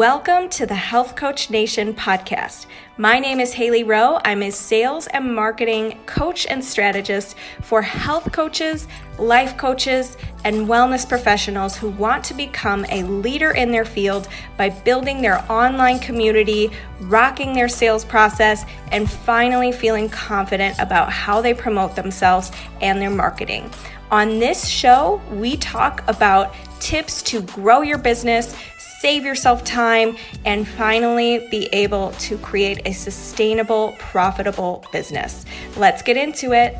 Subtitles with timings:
[0.00, 2.64] Welcome to the Health Coach Nation podcast.
[2.96, 4.18] My name is Haley Rowe.
[4.24, 11.06] I'm a sales and marketing coach and strategist for health coaches, life coaches, and wellness
[11.06, 16.70] professionals who want to become a leader in their field by building their online community,
[17.00, 23.10] rocking their sales process, and finally feeling confident about how they promote themselves and their
[23.10, 23.70] marketing.
[24.10, 28.56] On this show, we talk about tips to grow your business
[29.00, 30.14] save yourself time,
[30.44, 35.46] and finally be able to create a sustainable, profitable business.
[35.76, 36.76] Let's get into it.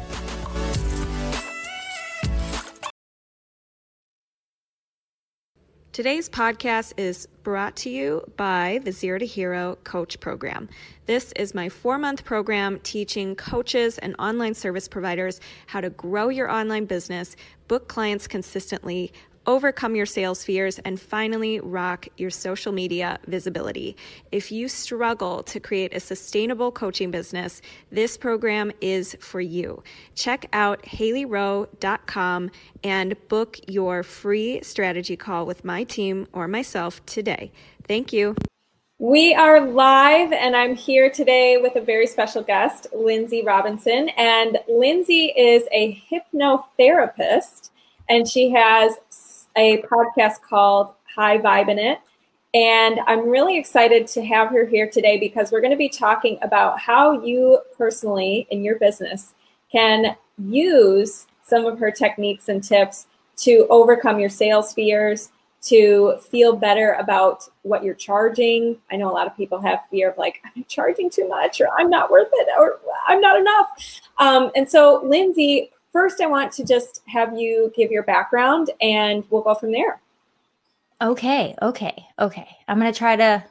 [5.93, 10.69] Today's podcast is brought to you by the Zero to Hero Coach Program.
[11.07, 16.29] This is my four month program teaching coaches and online service providers how to grow
[16.29, 17.35] your online business,
[17.67, 19.13] book clients consistently,
[19.51, 23.97] overcome your sales fears, and finally rock your social media visibility.
[24.31, 27.61] If you struggle to create a sustainable coaching business,
[27.91, 29.83] this program is for you.
[30.15, 32.51] Check out haleyrowe.com
[32.85, 37.51] and book your free strategy call with my team or myself today.
[37.89, 38.37] Thank you.
[38.99, 44.11] We are live, and I'm here today with a very special guest, Lindsay Robinson.
[44.11, 47.71] And Lindsay is a hypnotherapist,
[48.09, 48.95] and she has
[49.57, 51.99] a podcast called High Vibe in It.
[52.53, 56.39] And I'm really excited to have her here today because we're going to be talking
[56.43, 59.35] about how you personally in your business
[59.71, 63.07] can use some of her techniques and tips
[63.37, 65.31] to overcome your sales fears,
[65.63, 68.77] to feel better about what you're charging.
[68.91, 71.69] I know a lot of people have fear of like, I'm charging too much, or
[71.79, 73.69] I'm not worth it, or I'm not enough.
[74.19, 79.25] Um, and so, Lindsay, first, I want to just have you give your background and
[79.31, 80.01] we'll go from there.
[81.03, 82.49] Okay, okay, okay.
[82.69, 83.45] I'm going to try to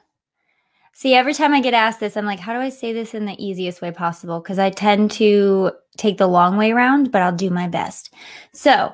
[0.94, 3.26] see every time I get asked this, I'm like, how do I say this in
[3.26, 4.40] the easiest way possible?
[4.40, 8.14] Because I tend to take the long way around, but I'll do my best.
[8.54, 8.94] So,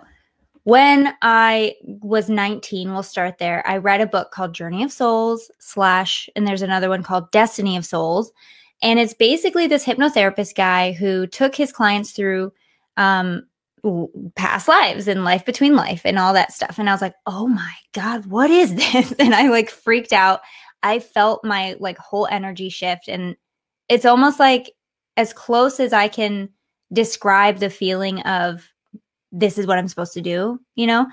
[0.63, 3.67] when I was 19, we'll start there.
[3.67, 7.77] I read a book called Journey of Souls, slash, and there's another one called Destiny
[7.77, 8.31] of Souls.
[8.81, 12.51] And it's basically this hypnotherapist guy who took his clients through
[12.97, 13.43] um,
[14.35, 16.79] past lives and life between life and all that stuff.
[16.79, 19.13] And I was like, oh my God, what is this?
[19.13, 20.41] And I like freaked out.
[20.83, 23.07] I felt my like whole energy shift.
[23.07, 23.35] And
[23.89, 24.71] it's almost like
[25.17, 26.49] as close as I can
[26.93, 28.67] describe the feeling of
[29.31, 31.07] this is what I'm supposed to do, you know?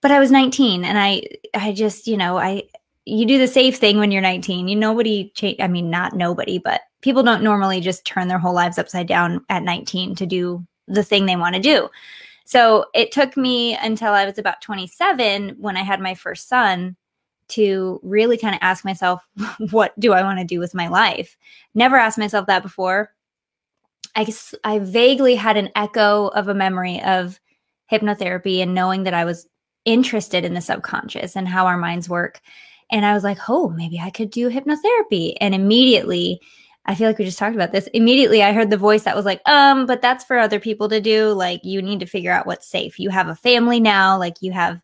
[0.00, 1.22] But I was 19 and I
[1.54, 2.64] I just, you know, I
[3.06, 4.68] you do the safe thing when you're 19.
[4.68, 8.54] You nobody change I mean not nobody, but people don't normally just turn their whole
[8.54, 11.88] lives upside down at 19 to do the thing they want to do.
[12.44, 16.96] So it took me until I was about 27 when I had my first son
[17.48, 19.22] to really kind of ask myself,
[19.70, 21.36] what do I want to do with my life?
[21.74, 23.12] Never asked myself that before.
[24.16, 27.40] I, I vaguely had an echo of a memory of
[27.90, 29.48] hypnotherapy and knowing that I was
[29.84, 32.40] interested in the subconscious and how our minds work.
[32.90, 35.34] And I was like, oh, maybe I could do hypnotherapy.
[35.40, 36.40] And immediately,
[36.86, 37.88] I feel like we just talked about this.
[37.94, 41.00] Immediately, I heard the voice that was like, um, but that's for other people to
[41.00, 41.28] do.
[41.28, 42.98] Like, you need to figure out what's safe.
[42.98, 44.80] You have a family now, like, you have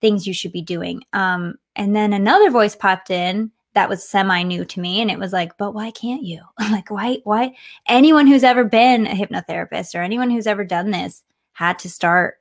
[0.00, 1.02] things you should be doing.
[1.12, 5.00] Um, and then another voice popped in that was semi new to me.
[5.00, 6.42] And it was like, but why can't you?
[6.58, 7.54] like, why, why?
[7.88, 11.22] Anyone who's ever been a hypnotherapist or anyone who's ever done this
[11.52, 12.36] had to start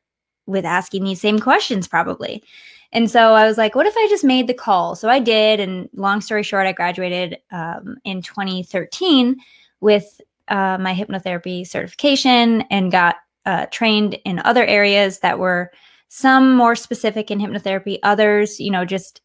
[0.45, 2.43] with asking these same questions, probably.
[2.93, 4.95] And so I was like, what if I just made the call?
[4.95, 5.59] So I did.
[5.59, 9.35] And long story short, I graduated um, in 2013
[9.81, 13.15] with uh, my hypnotherapy certification and got
[13.47, 15.71] uh, trained in other areas that were
[16.07, 19.21] some more specific in hypnotherapy, others, you know, just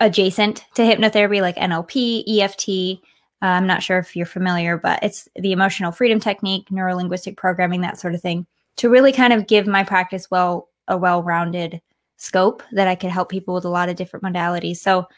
[0.00, 2.98] adjacent to hypnotherapy like NLP, EFT.
[3.42, 7.36] Uh, I'm not sure if you're familiar, but it's the emotional freedom technique, neuro linguistic
[7.36, 8.46] programming, that sort of thing,
[8.76, 11.82] to really kind of give my practice well a well rounded
[12.22, 14.76] scope that I could help people with a lot of different modalities.
[14.76, 15.08] So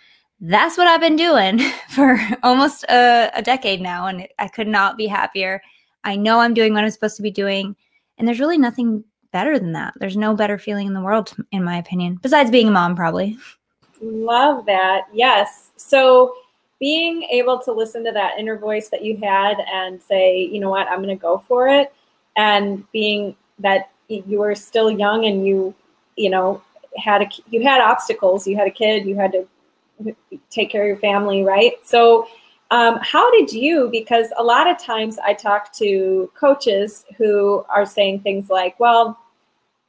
[0.40, 1.58] that's what I've been doing
[1.90, 4.06] for almost a, a, decade now.
[4.06, 5.60] And I could not be happier.
[6.02, 7.76] I know I'm doing what I'm supposed to be doing.
[8.16, 9.92] And there's really nothing better than that.
[10.00, 13.36] There's no better feeling in the world, in my opinion, besides being a mom, probably.
[14.00, 15.02] Love that.
[15.12, 15.72] Yes.
[15.76, 16.34] So
[16.80, 20.70] being able to listen to that inner voice that you had and say, you know
[20.70, 21.92] what, I'm going to go for it.
[22.36, 25.74] And being that you were still young and you,
[26.16, 26.62] you know,
[26.96, 28.46] had a you had obstacles.
[28.46, 29.46] You had a kid you had to
[30.50, 31.74] take care of your family right?
[31.84, 32.28] So
[32.70, 37.84] um, how did you because a lot of times i talk to coaches who are
[37.84, 39.20] saying things like well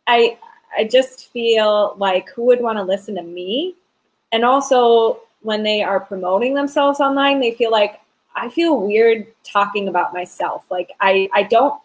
[0.07, 0.37] i
[0.77, 3.75] i just feel like who would want to listen to me?
[4.31, 8.01] And also when they are promoting themselves online, they feel like
[8.35, 10.65] I feel weird talking about myself.
[10.69, 11.79] Like I, I don't,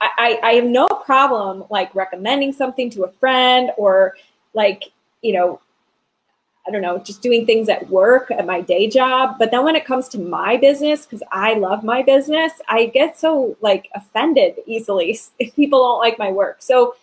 [0.00, 4.14] I, I have no problem like recommending something to a friend or
[4.54, 4.84] like,
[5.22, 5.60] you know,
[6.68, 9.36] I don't know, just doing things at work, at my day job.
[9.38, 13.18] But then when it comes to my business, because I love my business, I get
[13.18, 16.56] so like offended easily if people don't like my work.
[16.60, 16.96] So,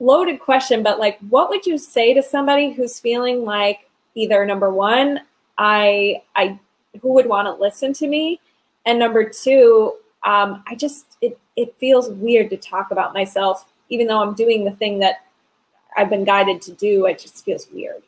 [0.00, 4.70] loaded question, but like, what would you say to somebody who's feeling like either number
[4.70, 5.20] one,
[5.56, 6.58] I, I,
[7.02, 8.40] who would want to listen to me?
[8.86, 9.94] And number two,
[10.24, 14.64] um, I just, it, it feels weird to talk about myself, even though I'm doing
[14.64, 15.24] the thing that
[15.96, 17.06] I've been guided to do.
[17.06, 18.02] It just feels weird.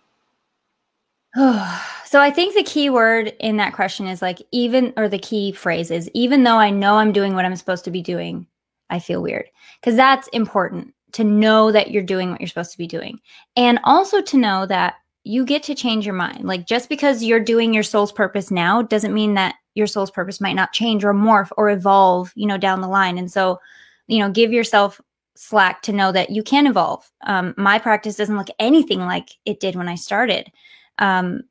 [1.36, 5.52] so I think the key word in that question is like even or the key
[5.52, 8.46] phrase is even though I know I'm doing what I'm supposed to be doing,
[8.90, 9.46] I feel weird.
[9.82, 13.20] Cuz that's important to know that you're doing what you're supposed to be doing.
[13.56, 14.94] And also to know that
[15.24, 16.44] you get to change your mind.
[16.44, 20.40] Like just because you're doing your soul's purpose now doesn't mean that your soul's purpose
[20.40, 23.18] might not change or morph or evolve, you know, down the line.
[23.18, 23.60] And so,
[24.06, 25.00] you know, give yourself
[25.36, 27.10] slack to know that you can evolve.
[27.22, 30.50] Um, my practice doesn't look anything like it did when I started
[30.98, 31.42] um,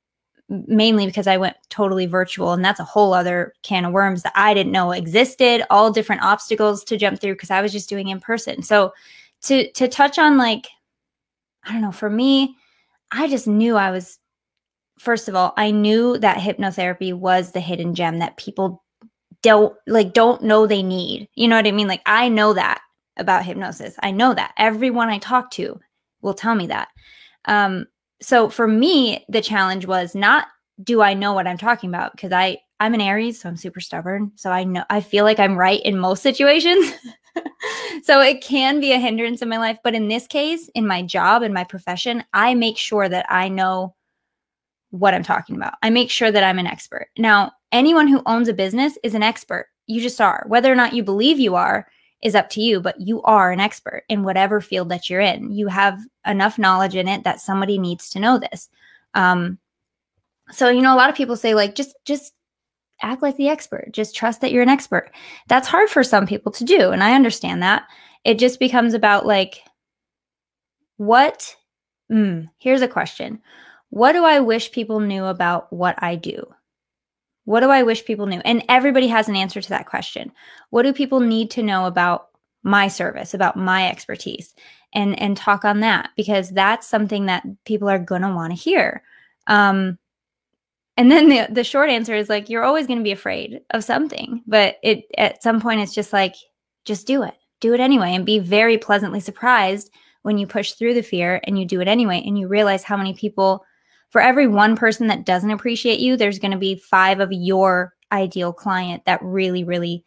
[0.50, 2.54] mainly because I went totally virtual.
[2.54, 6.24] And that's a whole other can of worms that I didn't know existed, all different
[6.24, 8.64] obstacles to jump through because I was just doing in person.
[8.64, 8.94] So
[9.44, 10.68] to to touch on like,
[11.64, 12.56] I don't know, for me,
[13.12, 14.20] I just knew I was
[14.98, 18.84] first of all, I knew that hypnotherapy was the hidden gem that people
[19.42, 21.30] don't like don't know they need.
[21.36, 21.88] You know what I mean?
[21.88, 22.82] Like I know that
[23.20, 23.96] about hypnosis.
[24.02, 24.54] I know that.
[24.58, 25.80] Everyone I talk to
[26.22, 26.88] will tell me that.
[27.46, 27.86] Um,
[28.22, 30.48] so for me, the challenge was not
[30.84, 32.14] do I know what I'm talking about?
[32.14, 34.32] Because I I'm an Aries, so I'm super stubborn.
[34.36, 36.94] So I know I feel like I'm right in most situations.
[38.04, 39.78] so it can be a hindrance in my life.
[39.84, 43.50] But in this case, in my job and my profession, I make sure that I
[43.50, 43.96] know
[44.92, 45.76] what I'm talking about.
[45.84, 47.10] I make sure that I'm an expert.
[47.18, 49.68] Now, anyone who owns a business is an expert.
[49.86, 50.46] You just are.
[50.48, 51.88] Whether or not you believe you are,
[52.22, 55.52] is up to you, but you are an expert in whatever field that you're in.
[55.52, 58.70] You have enough knowledge in it that somebody needs to know this.
[59.14, 59.58] Um,
[60.52, 62.34] so you know, a lot of people say like just just
[63.02, 65.12] act like the expert, just trust that you're an expert.
[65.48, 67.88] That's hard for some people to do, and I understand that.
[68.26, 69.62] It just becomes about like
[70.98, 71.56] what.
[72.12, 73.40] Mm, here's a question:
[73.90, 76.46] What do I wish people knew about what I do?
[77.50, 78.42] What do I wish people knew?
[78.46, 80.32] And everybody has an answer to that question.
[80.70, 82.28] What do people need to know about
[82.62, 84.54] my service, about my expertise?
[84.94, 88.56] And and talk on that because that's something that people are going to want to
[88.56, 89.02] hear.
[89.48, 89.98] Um
[90.96, 93.84] and then the the short answer is like you're always going to be afraid of
[93.84, 96.36] something, but it at some point it's just like
[96.86, 97.34] just do it.
[97.62, 99.90] Do it anyway and be very pleasantly surprised
[100.22, 102.96] when you push through the fear and you do it anyway and you realize how
[102.96, 103.66] many people
[104.10, 107.94] for every one person that doesn't appreciate you, there's going to be five of your
[108.12, 110.04] ideal client that really, really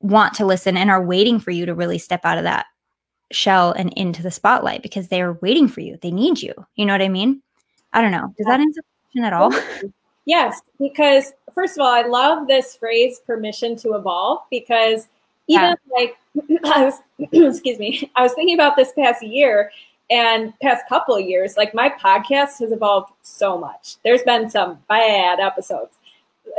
[0.00, 2.66] want to listen and are waiting for you to really step out of that
[3.30, 5.96] shell and into the spotlight because they are waiting for you.
[6.02, 6.52] They need you.
[6.74, 7.40] You know what I mean?
[7.92, 8.34] I don't know.
[8.36, 9.52] Does that answer the question at all?
[10.24, 15.08] Yes, because first of all, I love this phrase permission to evolve because
[15.48, 15.74] even yeah.
[15.90, 16.16] like
[16.64, 17.00] I was
[17.32, 19.70] excuse me, I was thinking about this past year
[20.12, 23.96] and past couple of years like my podcast has evolved so much.
[24.04, 25.96] There's been some bad episodes.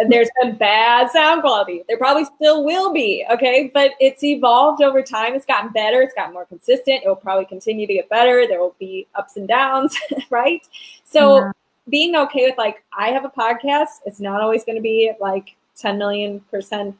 [0.10, 1.84] There's been bad sound quality.
[1.88, 3.70] There probably still will be okay?
[3.72, 5.36] But it's evolved over time.
[5.36, 6.02] It's gotten better.
[6.02, 7.04] It's gotten more consistent.
[7.04, 8.48] It will probably continue to get better.
[8.48, 9.96] There will be ups and downs
[10.32, 10.68] right?
[11.04, 11.52] So yeah.
[11.90, 14.02] being okay with like i have a podcast.
[14.08, 16.96] It's not always going to be like 10 million percent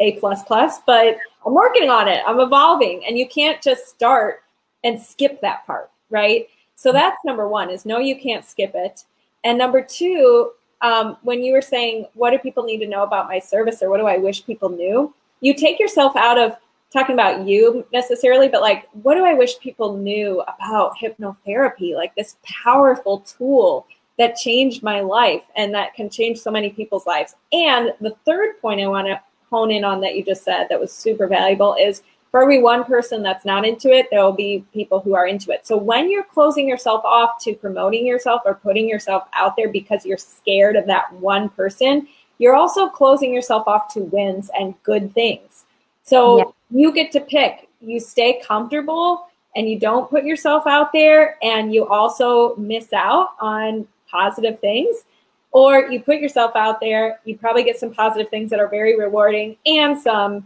[0.00, 2.22] a plus plus but i'm working on it.
[2.26, 3.04] I'm evolving.
[3.06, 4.43] And you can't just start
[4.84, 6.46] and skip that part, right?
[6.76, 6.98] So mm-hmm.
[6.98, 9.04] that's number one is no, you can't skip it.
[9.42, 13.26] And number two, um, when you were saying, what do people need to know about
[13.26, 15.12] my service or what do I wish people knew?
[15.40, 16.56] You take yourself out of
[16.92, 21.94] talking about you necessarily, but like, what do I wish people knew about hypnotherapy?
[21.94, 23.86] Like this powerful tool
[24.18, 27.34] that changed my life and that can change so many people's lives.
[27.52, 30.80] And the third point I want to hone in on that you just said that
[30.80, 32.02] was super valuable is
[32.34, 35.52] for every one person that's not into it, there will be people who are into
[35.52, 35.64] it.
[35.64, 40.04] So when you're closing yourself off to promoting yourself or putting yourself out there because
[40.04, 45.14] you're scared of that one person, you're also closing yourself off to wins and good
[45.14, 45.66] things.
[46.02, 46.44] So yeah.
[46.72, 47.68] you get to pick.
[47.80, 53.34] You stay comfortable and you don't put yourself out there and you also miss out
[53.40, 55.04] on positive things
[55.52, 58.98] or you put yourself out there you probably get some positive things that are very
[58.98, 60.44] rewarding and some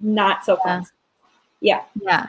[0.00, 0.84] not so fun.
[1.60, 1.82] Yeah.
[2.00, 2.28] Yeah.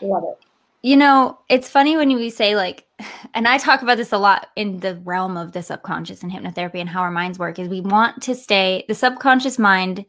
[0.00, 0.44] Love it.
[0.82, 2.86] You know, it's funny when we say like,
[3.34, 6.80] and I talk about this a lot in the realm of the subconscious and hypnotherapy
[6.80, 7.58] and how our minds work.
[7.58, 10.04] Is we want to stay the subconscious mind.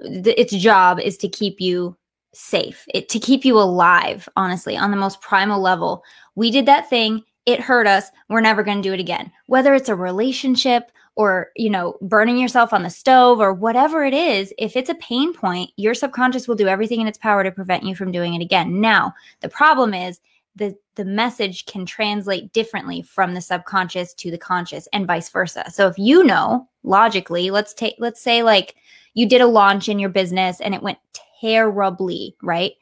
[0.00, 1.96] its job is to keep you
[2.34, 4.28] safe, it to keep you alive.
[4.36, 6.02] Honestly, on the most primal level,
[6.34, 7.22] we did that thing.
[7.46, 8.10] It hurt us.
[8.28, 9.32] We're never going to do it again.
[9.46, 14.14] Whether it's a relationship, or you know burning yourself on the stove or whatever it
[14.14, 17.50] is if it's a pain point your subconscious will do everything in its power to
[17.50, 18.80] prevent you from doing it again.
[18.80, 20.20] Now the problem is
[20.56, 25.70] the the message can translate differently from the subconscious to the conscious and vice versa.
[25.70, 28.76] So if you know logically let's take let's say like
[29.14, 30.98] you did a launch in your business and it went
[31.40, 32.72] terribly right?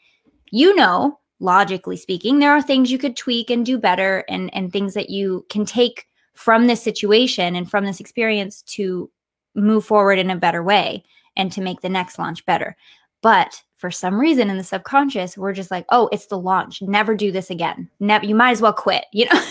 [0.52, 4.73] You know logically speaking there are things you could tweak and do better and and
[4.73, 9.11] things that you can take from this situation and from this experience to
[9.55, 11.02] move forward in a better way
[11.37, 12.76] and to make the next launch better.
[13.23, 16.83] But for some reason in the subconscious, we're just like, oh, it's the launch.
[16.83, 17.90] Never do this again.
[18.00, 19.43] Never you might as well quit, you know?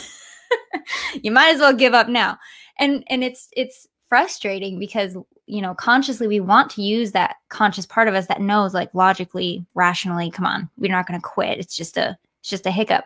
[1.21, 2.37] you might as well give up now.
[2.77, 7.85] And and it's it's frustrating because you know consciously we want to use that conscious
[7.85, 11.59] part of us that knows like logically rationally come on we're not going to quit
[11.59, 13.05] it's just a it's just a hiccup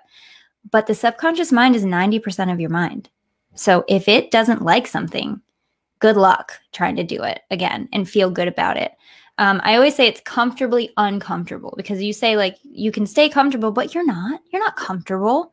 [0.71, 3.09] but the subconscious mind is 90% of your mind
[3.59, 5.41] so if it doesn't like something,
[5.99, 8.93] good luck trying to do it again and feel good about it.
[9.37, 13.71] Um, I always say it's comfortably uncomfortable because you say like you can stay comfortable,
[13.71, 14.39] but you're not.
[14.51, 15.51] You're not comfortable.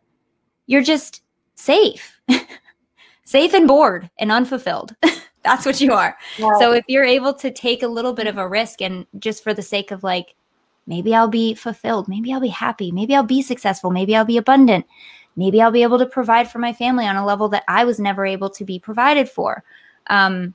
[0.66, 1.22] You're just
[1.56, 2.20] safe,
[3.25, 4.94] safe and bored and unfulfilled.
[5.42, 6.16] That's what you are.
[6.38, 6.58] Yeah.
[6.60, 9.52] So if you're able to take a little bit of a risk and just for
[9.52, 10.36] the sake of like,
[10.86, 14.36] maybe I'll be fulfilled, maybe I'll be happy, maybe I'll be successful, maybe I'll be
[14.36, 14.86] abundant,
[15.36, 18.00] maybe I'll be able to provide for my family on a level that I was
[18.00, 19.62] never able to be provided for.
[20.08, 20.54] Um,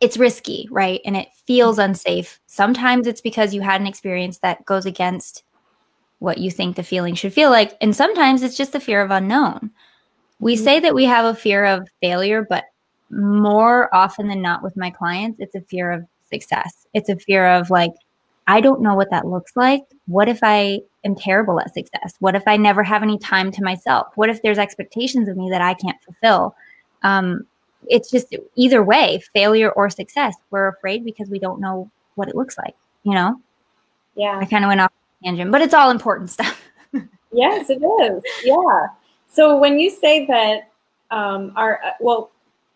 [0.00, 1.00] it's risky, right?
[1.04, 2.40] And it feels unsafe.
[2.46, 5.44] Sometimes it's because you had an experience that goes against
[6.20, 7.76] what you think the feeling should feel like.
[7.80, 9.70] And sometimes it's just the fear of unknown.
[10.38, 10.64] We mm-hmm.
[10.64, 12.64] say that we have a fear of failure, but
[13.10, 16.86] more often than not with my clients, it's a fear of success.
[16.94, 17.92] It's a fear of like,
[18.50, 19.82] I don't know what that looks like.
[20.08, 22.14] What if I am terrible at success?
[22.18, 24.08] What if I never have any time to myself?
[24.16, 26.56] What if there's expectations of me that I can't fulfill?
[27.04, 27.46] Um,
[27.86, 30.34] it's just either way, failure or success.
[30.50, 33.40] We're afraid because we don't know what it looks like, you know?
[34.16, 34.36] Yeah.
[34.40, 34.90] I kind of went off
[35.22, 36.60] tangent, but it's all important stuff.
[37.32, 38.20] yes, it is.
[38.42, 38.86] Yeah.
[39.28, 40.72] So when you say that,
[41.12, 42.32] um, our, uh, well,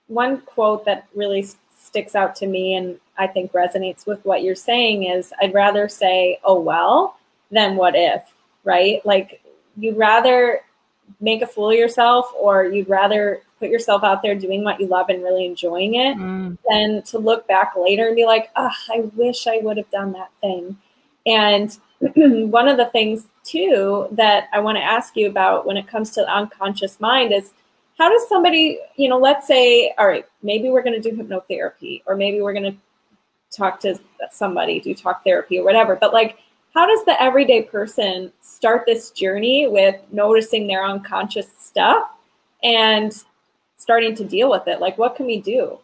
[0.07, 1.45] one quote that really
[1.77, 5.89] sticks out to me and I think resonates with what you're saying is I'd rather
[5.89, 7.17] say, oh, well,
[7.51, 8.23] than what if,
[8.65, 9.05] right?
[9.07, 9.43] Like
[9.77, 10.61] you'd rather
[11.21, 14.87] make a fool of yourself or you'd rather put yourself out there doing what you
[14.87, 16.57] love and really enjoying it mm.
[16.69, 20.13] than to look back later and be like, oh, I wish I would have done
[20.13, 20.77] that thing.
[21.27, 21.77] And
[22.51, 26.11] one of the things too that I want to ask you about when it comes
[26.13, 27.53] to the unconscious mind is
[27.99, 32.03] how does somebody, you know, let's say, all right, maybe we're going to do hypnotherapy
[32.07, 32.77] or maybe we're going to
[33.57, 33.99] talk to
[34.31, 35.97] somebody, do talk therapy or whatever.
[35.97, 36.39] But like,
[36.75, 42.11] how does the everyday person start this journey with noticing their unconscious stuff
[42.63, 43.15] and
[43.77, 44.81] starting to deal with it?
[44.81, 45.79] Like, what can we do?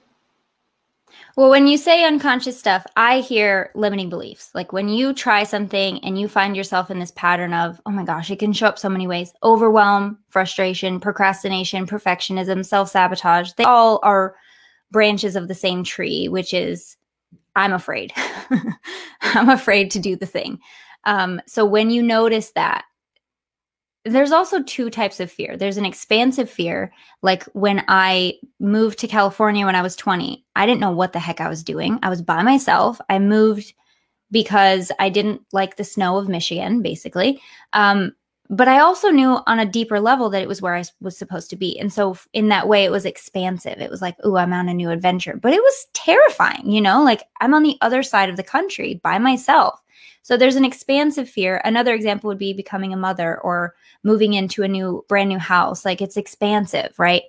[1.36, 4.50] Well, when you say unconscious stuff, I hear limiting beliefs.
[4.54, 8.04] Like when you try something and you find yourself in this pattern of, oh my
[8.04, 13.52] gosh, it can show up so many ways overwhelm, frustration, procrastination, perfectionism, self sabotage.
[13.52, 14.36] They all are
[14.90, 16.96] branches of the same tree, which is
[17.56, 18.12] I'm afraid.
[19.22, 20.58] I'm afraid to do the thing.
[21.04, 22.84] Um, so when you notice that,
[24.04, 25.56] there's also two types of fear.
[25.56, 26.92] There's an expansive fear,
[27.22, 31.18] like when I moved to California when I was 20, I didn't know what the
[31.18, 31.98] heck I was doing.
[32.02, 32.98] I was by myself.
[33.10, 33.74] I moved
[34.30, 37.42] because I didn't like the snow of Michigan, basically.
[37.72, 38.12] Um,
[38.50, 41.50] but I also knew on a deeper level that it was where I was supposed
[41.50, 41.78] to be.
[41.78, 43.78] And so, in that way, it was expansive.
[43.78, 45.38] It was like, oh, I'm on a new adventure.
[45.40, 49.00] But it was terrifying, you know, like I'm on the other side of the country
[49.04, 49.80] by myself.
[50.22, 51.62] So, there's an expansive fear.
[51.64, 55.84] Another example would be becoming a mother or moving into a new, brand new house.
[55.84, 57.22] Like it's expansive, right?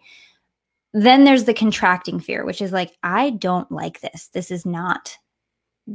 [0.94, 4.30] Then there's the contracting fear, which is like, I don't like this.
[4.30, 5.16] This is not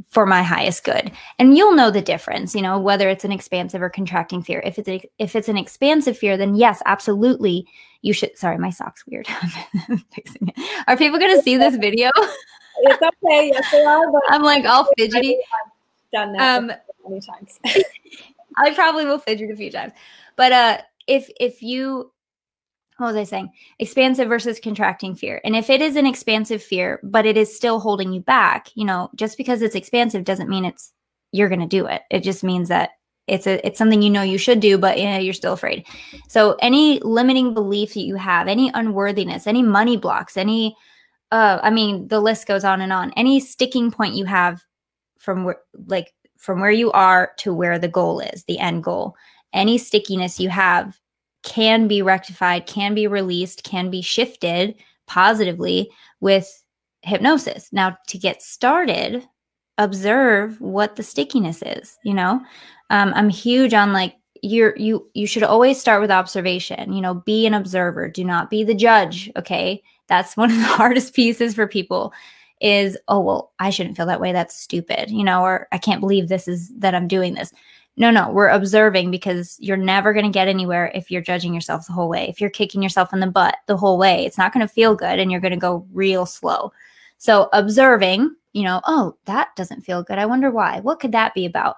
[0.09, 1.11] for my highest good.
[1.39, 4.61] And you'll know the difference you know whether it's an expansive or contracting fear.
[4.65, 7.67] If it's a, if it's an expansive fear then yes absolutely
[8.01, 9.27] you should sorry my sock's weird.
[10.13, 10.83] Fixing it.
[10.87, 12.11] Are people going to see this video?
[12.79, 13.49] It's okay.
[13.51, 15.39] Yes they are i'm like all fidgety.
[16.13, 16.71] done that um,
[17.07, 17.59] many times.
[18.57, 19.93] I probably will fidget a few times.
[20.35, 20.77] But uh
[21.07, 22.11] if if you
[22.97, 23.51] what was I saying?
[23.79, 25.39] Expansive versus contracting fear.
[25.43, 28.85] And if it is an expansive fear, but it is still holding you back, you
[28.85, 30.93] know, just because it's expansive doesn't mean it's
[31.31, 32.01] you're going to do it.
[32.09, 32.91] It just means that
[33.27, 35.85] it's a it's something you know you should do but yeah, you're still afraid
[36.27, 40.75] so any limiting belief that you have any unworthiness any money blocks any
[41.31, 44.63] uh i mean the list goes on and on any sticking point you have
[45.19, 49.13] from where like from where you are to where the goal is the end goal
[49.53, 50.97] any stickiness you have
[51.47, 54.75] can be rectified can be released can be shifted
[55.07, 55.89] positively
[56.19, 56.63] with
[57.03, 57.69] hypnosis.
[57.71, 59.25] Now to get started
[59.77, 62.41] observe what the stickiness is you know?
[62.89, 67.15] Um, i'm huge on like you're you you should always start with observation you know
[67.15, 69.81] be an observer do not be the judge okay?
[70.07, 72.13] That's one of the hardest pieces for people
[72.59, 76.01] is oh well i shouldn't feel that way that's stupid you know or i can't
[76.01, 77.53] believe this is that i'm doing this
[77.97, 81.85] no no we're observing because you're never going to get anywhere if you're judging yourself
[81.85, 84.53] the whole way if you're kicking yourself in the butt the whole way it's not
[84.53, 86.71] going to feel good and you're going to go real slow
[87.17, 90.17] so observing you know, oh, that doesn't feel good.
[90.17, 90.79] I wonder why.
[90.79, 91.75] What could that be about?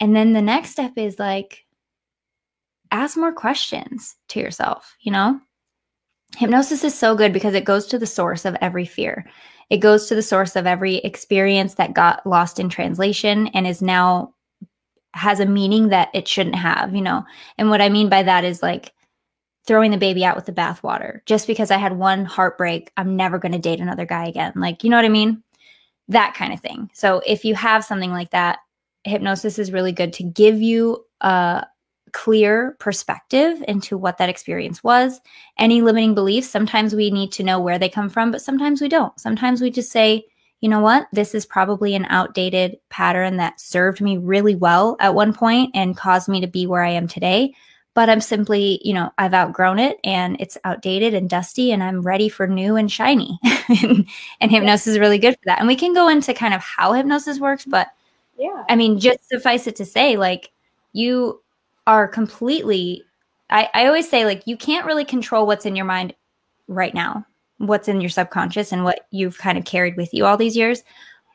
[0.00, 1.64] And then the next step is like,
[2.90, 5.40] ask more questions to yourself, you know?
[6.36, 9.30] Hypnosis is so good because it goes to the source of every fear.
[9.70, 13.80] It goes to the source of every experience that got lost in translation and is
[13.80, 14.34] now
[15.18, 17.24] has a meaning that it shouldn't have, you know?
[17.58, 18.92] And what I mean by that is like,
[19.66, 21.20] throwing the baby out with the bathwater.
[21.26, 24.54] Just because I had one heartbreak, I'm never going to date another guy again.
[24.56, 25.42] Like, you know what I mean?
[26.08, 26.90] that kind of thing.
[26.94, 28.58] So if you have something like that,
[29.04, 31.66] hypnosis is really good to give you a
[32.12, 35.20] clear perspective into what that experience was.
[35.58, 38.88] Any limiting beliefs, sometimes we need to know where they come from, but sometimes we
[38.88, 39.18] don't.
[39.20, 40.24] Sometimes we just say,
[40.60, 45.14] you know what, this is probably an outdated pattern that served me really well at
[45.14, 47.54] one point and caused me to be where I am today
[47.98, 52.00] but I'm simply, you know, I've outgrown it and it's outdated and dusty and I'm
[52.00, 53.40] ready for new and shiny.
[53.82, 54.08] and,
[54.40, 55.58] and hypnosis is really good for that.
[55.58, 57.88] And we can go into kind of how hypnosis works, but
[58.38, 58.62] yeah.
[58.68, 60.52] I mean, just suffice it to say, like,
[60.92, 61.42] you
[61.88, 63.02] are completely,
[63.50, 66.14] I, I always say, like, you can't really control what's in your mind
[66.68, 67.26] right now,
[67.58, 70.82] what's in your subconscious and what you've kind of carried with you all these years.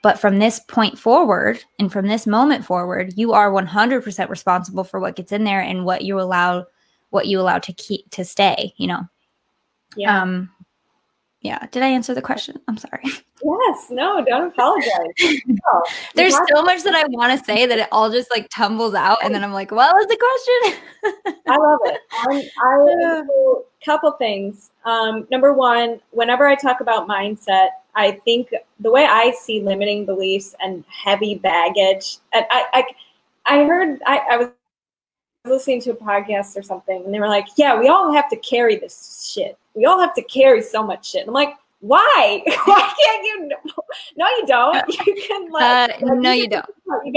[0.01, 4.99] But from this point forward and from this moment forward, you are 100% responsible for
[4.99, 6.65] what gets in there and what you allow
[7.11, 9.01] what you allow to keep to stay, you know.
[9.95, 10.21] Yeah.
[10.21, 10.49] Um
[11.41, 12.59] yeah, did I answer the question?
[12.67, 13.03] I'm sorry.
[13.45, 14.87] Yes, no, don't apologize.
[15.45, 15.83] No,
[16.15, 19.17] There's so much that I want to say that it all just like tumbles out,
[19.21, 21.99] and then I'm like, "What was the question?" I love it.
[22.13, 24.71] I, I a couple things.
[24.85, 30.05] Um, number one, whenever I talk about mindset, I think the way I see limiting
[30.05, 32.83] beliefs and heavy baggage, and I, I,
[33.45, 34.49] I heard I, I was
[35.45, 38.35] listening to a podcast or something, and they were like, "Yeah, we all have to
[38.37, 39.57] carry this shit.
[39.73, 42.43] We all have to carry so much shit." And I'm like, "Why?
[42.65, 43.51] Why can't you?
[44.17, 44.83] No, you don't.
[45.05, 46.65] You can like, uh, no, you, you don't.
[46.87, 47.13] Can,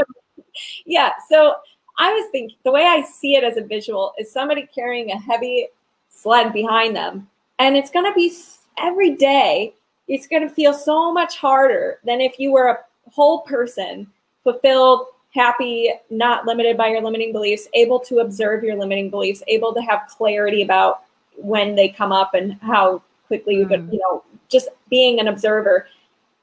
[0.85, 1.13] yeah.
[1.31, 1.55] So
[1.99, 5.19] I was thinking the way I see it as a visual is somebody carrying a
[5.19, 5.69] heavy
[6.11, 8.33] sled behind them, and it's going to be
[8.79, 9.75] every day
[10.09, 14.07] it's going to feel so much harder than if you were a whole person,
[14.45, 19.75] fulfilled, happy, not limited by your limiting beliefs, able to observe your limiting beliefs, able
[19.75, 21.03] to have clarity about
[21.37, 23.93] when they come up and how quickly you could, mm.
[23.93, 25.89] you know, just being an observer.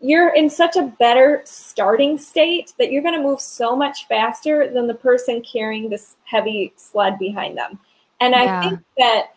[0.01, 4.69] You're in such a better starting state that you're going to move so much faster
[4.69, 7.79] than the person carrying this heavy sled behind them.
[8.19, 8.59] And yeah.
[8.59, 9.27] I think that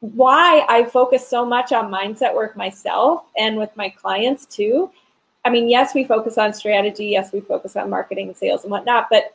[0.00, 4.90] why I focus so much on mindset work myself and with my clients too.
[5.44, 8.70] I mean, yes, we focus on strategy, yes, we focus on marketing and sales and
[8.70, 9.34] whatnot, but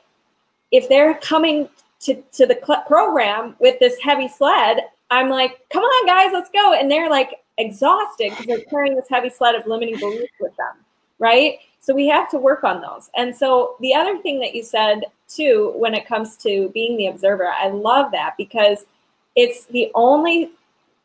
[0.72, 1.70] if they're coming
[2.02, 6.50] to, to the cl- program with this heavy sled, I'm like, come on, guys, let's
[6.50, 6.74] go.
[6.74, 10.84] And they're like exhausted because they're carrying this heavy sled of limiting beliefs with them,
[11.20, 11.60] right?
[11.80, 13.10] So we have to work on those.
[13.16, 17.08] And so the other thing that you said too, when it comes to being the
[17.08, 18.86] observer, I love that because
[19.36, 20.52] it's the only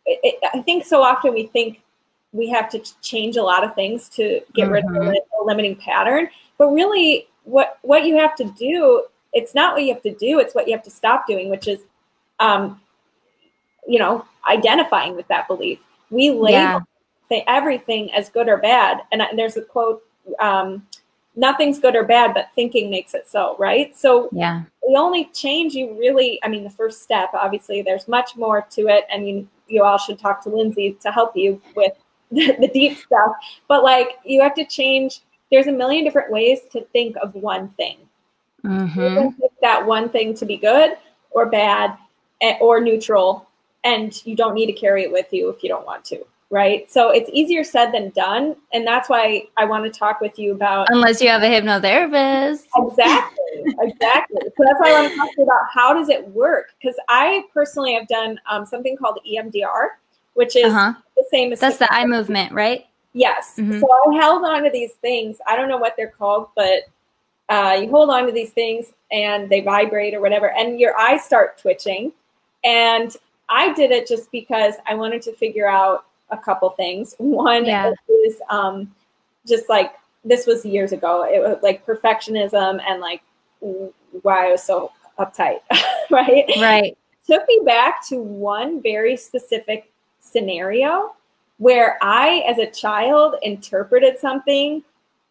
[0.06, 1.80] it, it, i think so often we think
[2.32, 4.72] we have to change a lot of things to get mm-hmm.
[4.72, 5.08] rid of mm-hmm.
[5.08, 9.92] the limiting pattern but really what what you have to do it's not what you
[9.92, 11.80] have to do it's what you have to stop doing which is
[12.40, 12.80] um
[13.86, 15.78] you know identifying with that belief
[16.10, 16.82] we label
[17.30, 17.40] yeah.
[17.46, 20.02] everything as good or bad and there's a quote
[20.40, 20.84] um
[21.36, 23.96] nothing's good or bad, but thinking makes it so, right?
[23.96, 28.36] So yeah, the only change you really, I mean, the first step, obviously, there's much
[28.36, 31.92] more to it, and you you all should talk to Lindsay to help you with
[32.32, 33.32] the, the deep stuff.
[33.68, 35.20] But like, you have to change.
[35.50, 37.98] There's a million different ways to think of one thing.
[38.64, 39.44] Mm-hmm.
[39.62, 40.96] that one thing to be good
[41.30, 41.96] or bad
[42.40, 43.48] eh, or neutral,
[43.84, 46.26] and you don't need to carry it with you if you don't want to.
[46.50, 46.90] Right?
[46.90, 48.56] So it's easier said than done.
[48.72, 50.88] And that's why I want to talk with you about.
[50.90, 52.66] Unless you have a hypnotherapist.
[52.76, 53.74] Exactly.
[53.80, 54.40] exactly.
[54.56, 56.74] So that's why I want to talk to you about how does it work?
[56.80, 59.88] Because I personally have done um, something called EMDR,
[60.34, 60.94] which is uh-huh.
[61.16, 61.60] the same as.
[61.60, 62.86] That's the eye movement, right?
[63.12, 63.54] Yes.
[63.56, 63.80] Mm-hmm.
[63.80, 65.38] So I held on to these things.
[65.46, 66.82] I don't know what they're called, but
[67.48, 71.24] uh, you hold on to these things and they vibrate or whatever, and your eyes
[71.24, 72.12] start twitching.
[72.62, 73.16] And
[73.48, 77.14] I did it just because I wanted to figure out a couple things.
[77.18, 77.92] One yeah.
[78.26, 78.92] is um,
[79.46, 81.24] just like this was years ago.
[81.24, 83.22] It was like perfectionism and like
[83.60, 85.60] why I was so uptight,
[86.10, 86.44] right?
[86.60, 86.98] Right.
[87.26, 91.14] Took me back to one very specific scenario
[91.58, 94.82] where I, as a child, interpreted something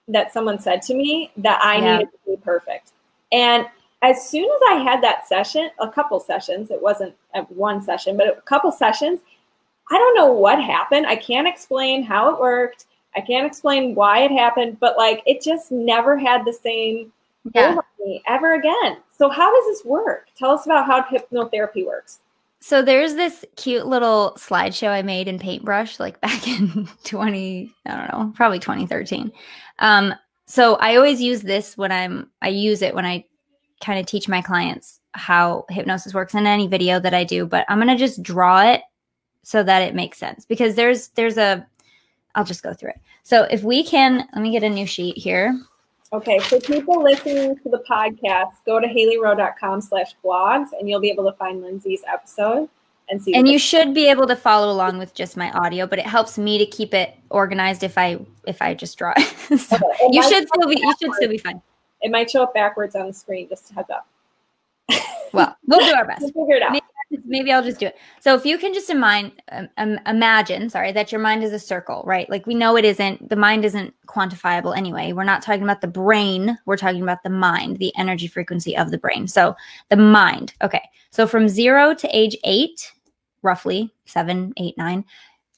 [0.08, 1.98] that someone said to me that I yeah.
[1.98, 2.92] needed to be perfect.
[3.32, 3.68] And
[4.02, 7.16] as soon as I had that session, a couple sessions, it wasn't
[7.50, 9.22] one session, but a couple sessions,
[9.92, 11.06] I don't know what happened.
[11.08, 12.86] I can't explain how it worked.
[13.16, 17.12] I can't explain why it happened, but like it just never had the same
[17.54, 17.78] yeah.
[18.04, 18.98] me ever again.
[19.18, 20.28] So how does this work?
[20.38, 22.20] Tell us about how hypnotherapy works.
[22.60, 27.96] So there's this cute little slideshow I made in Paintbrush, like back in 20, I
[27.96, 29.32] don't know, probably 2013.
[29.80, 30.16] Um,
[30.48, 33.26] so I always use this when I'm, I use it when I
[33.82, 37.66] kind of teach my clients how hypnosis works in any video that I do, but
[37.70, 38.82] I'm going to just draw it
[39.46, 41.66] so that it makes sense because there's, there's a,
[42.34, 43.00] I'll just go through it.
[43.24, 45.58] So if we can, let me get a new sheet here.
[46.12, 51.10] Okay, for people listening to the podcast, go to haleyrowe.com slash blogs and you'll be
[51.10, 52.70] able to find Lindsay's episode
[53.10, 53.34] and see.
[53.34, 56.38] And you should be able to follow along with just my audio, but it helps
[56.38, 59.60] me to keep it organized if I if I just draw it.
[59.60, 61.62] so okay, you should still be you should still be fine.
[62.02, 64.08] It might show up backwards on the screen, just to heads up.
[65.34, 66.22] well, we'll do our best.
[66.36, 66.72] We'll figure it out.
[66.72, 66.86] Maybe
[67.26, 67.98] maybe I'll just do it.
[68.20, 69.32] So if you can just imagine,
[69.78, 72.30] um, imagine, sorry, that your mind is a circle, right?
[72.30, 73.30] Like we know it isn't.
[73.30, 75.14] The mind isn't quantifiable anyway.
[75.14, 76.58] We're not talking about the brain.
[76.66, 79.28] We're talking about the mind, the energy frequency of the brain.
[79.28, 79.56] So
[79.90, 80.54] the mind.
[80.62, 80.84] Okay.
[81.12, 82.92] So from zero to age eight,
[83.42, 85.06] roughly seven, eight, nine.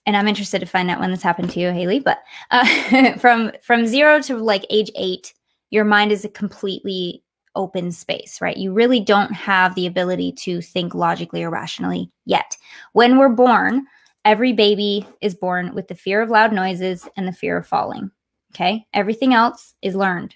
[0.06, 2.00] And I'm interested to find out when this happened to you, Haley.
[2.00, 2.20] But
[2.52, 5.34] uh, from from zero to like age eight,
[5.70, 7.24] your mind is a completely
[7.58, 8.56] open space, right?
[8.56, 12.56] You really don't have the ability to think logically or rationally yet.
[12.94, 13.86] When we're born,
[14.24, 18.12] every baby is born with the fear of loud noises and the fear of falling.
[18.54, 18.86] Okay.
[18.94, 20.36] Everything else is learned.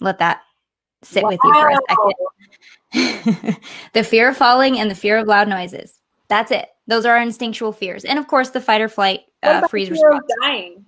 [0.00, 0.42] Let that
[1.02, 1.30] sit wow.
[1.30, 3.56] with you for a second.
[3.94, 6.00] the fear of falling and the fear of loud noises.
[6.28, 6.68] That's it.
[6.86, 8.04] Those are our instinctual fears.
[8.04, 10.24] And of course, the fight or flight uh, freeze response.
[10.42, 10.84] dying?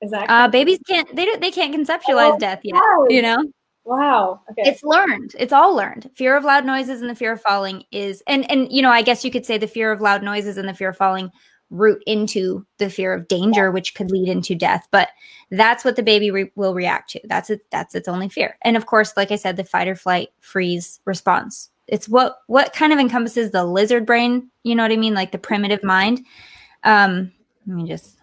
[0.00, 3.42] Is that uh, babies can't they don't they can't conceptualize oh, death yet, you know?
[3.88, 4.42] Wow.
[4.50, 4.68] Okay.
[4.68, 5.34] It's learned.
[5.38, 6.10] It's all learned.
[6.14, 9.00] Fear of loud noises and the fear of falling is and and you know, I
[9.00, 11.32] guess you could say the fear of loud noises and the fear of falling
[11.70, 13.68] root into the fear of danger yeah.
[13.70, 15.08] which could lead into death, but
[15.50, 17.20] that's what the baby re- will react to.
[17.24, 18.58] That's it that's its only fear.
[18.60, 21.70] And of course, like I said, the fight or flight freeze response.
[21.86, 25.32] It's what what kind of encompasses the lizard brain, you know what I mean, like
[25.32, 26.26] the primitive mind.
[26.84, 27.32] Um
[27.66, 28.17] let me just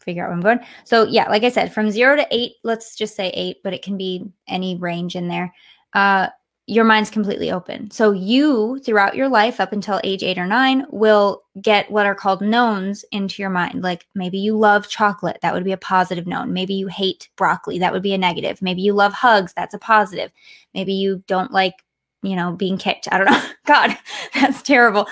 [0.00, 0.60] figure out where I'm going.
[0.84, 3.82] So yeah, like I said, from zero to eight, let's just say eight, but it
[3.82, 5.52] can be any range in there.
[5.94, 6.28] Uh,
[6.66, 7.90] your mind's completely open.
[7.90, 12.14] So you, throughout your life up until age eight or nine, will get what are
[12.14, 13.82] called knowns into your mind.
[13.82, 16.52] Like maybe you love chocolate, that would be a positive known.
[16.52, 18.62] Maybe you hate broccoli, that would be a negative.
[18.62, 20.30] Maybe you love hugs, that's a positive.
[20.72, 21.74] Maybe you don't like
[22.22, 23.08] you know, being kicked.
[23.10, 23.42] I don't know.
[23.66, 23.96] God,
[24.34, 25.06] that's terrible.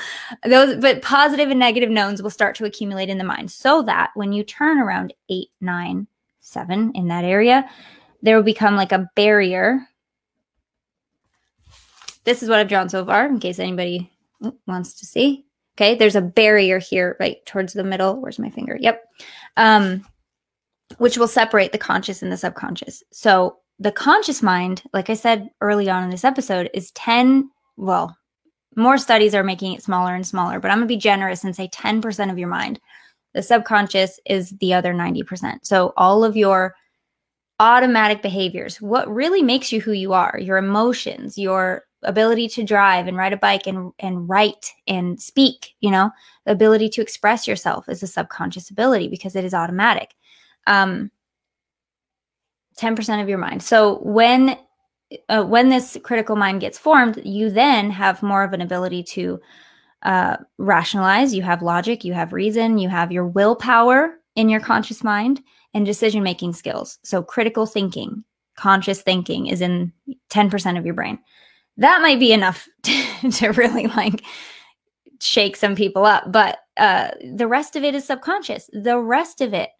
[0.45, 4.11] Those, but positive and negative knowns will start to accumulate in the mind so that
[4.15, 6.07] when you turn around eight, nine,
[6.41, 7.69] seven in that area,
[8.23, 9.87] there will become like a barrier.
[12.25, 14.11] This is what I've drawn so far in case anybody
[14.67, 15.45] wants to see.
[15.77, 18.21] Okay, there's a barrier here right towards the middle.
[18.21, 18.77] Where's my finger?
[18.81, 19.05] Yep.
[19.57, 20.05] Um,
[20.97, 23.03] which will separate the conscious and the subconscious.
[23.13, 28.17] So the conscious mind, like I said early on in this episode, is 10, well,
[28.77, 31.55] more studies are making it smaller and smaller, but I'm going to be generous and
[31.55, 32.81] say 10% of your mind.
[33.35, 35.61] The subconscious is the other 90%.
[35.63, 36.75] So all of your
[37.61, 43.09] automatic behaviors, what really makes you who you are, your emotions, your ability to drive
[43.09, 46.11] and ride a bike and and write and speak, you know,
[46.47, 50.15] the ability to express yourself is a subconscious ability because it is automatic.
[50.69, 51.11] Um,
[52.79, 53.63] 10% of your mind.
[53.63, 54.57] So when
[55.31, 59.41] uh, when this critical mind gets formed, you then have more of an ability to
[60.03, 61.35] uh, rationalize.
[61.35, 65.41] You have logic, you have reason, you have your willpower in your conscious mind,
[65.75, 66.99] and decision making skills.
[67.03, 68.23] So critical thinking,
[68.57, 69.93] conscious thinking is in
[70.31, 71.19] 10% of your brain.
[71.79, 74.23] That might be enough to, to really like
[75.21, 78.71] shake some people up, but uh, the rest of it is subconscious.
[78.73, 79.71] The rest of it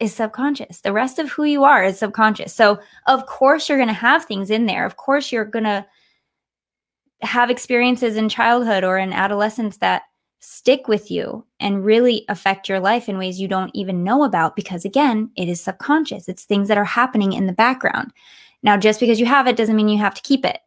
[0.00, 0.80] is subconscious.
[0.80, 2.54] The rest of who you are is subconscious.
[2.54, 4.86] So, of course, you're going to have things in there.
[4.86, 5.84] Of course, you're going to
[7.22, 10.02] have experiences in childhood or in adolescence that
[10.40, 14.54] stick with you and really affect your life in ways you don't even know about
[14.54, 16.28] because, again, it is subconscious.
[16.28, 18.12] It's things that are happening in the background.
[18.62, 20.60] Now, just because you have it doesn't mean you have to keep it.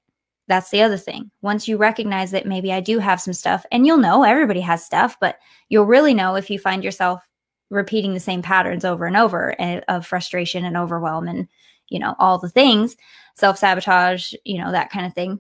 [0.47, 1.31] That's the other thing.
[1.41, 4.83] Once you recognize that maybe I do have some stuff, and you'll know everybody has
[4.83, 5.37] stuff, but
[5.69, 7.25] you'll really know if you find yourself
[7.71, 11.47] repeating the same patterns over and over and, of frustration and overwhelm and,
[11.87, 12.95] you know, all the things,
[13.35, 15.39] self sabotage, you know, that kind of thing.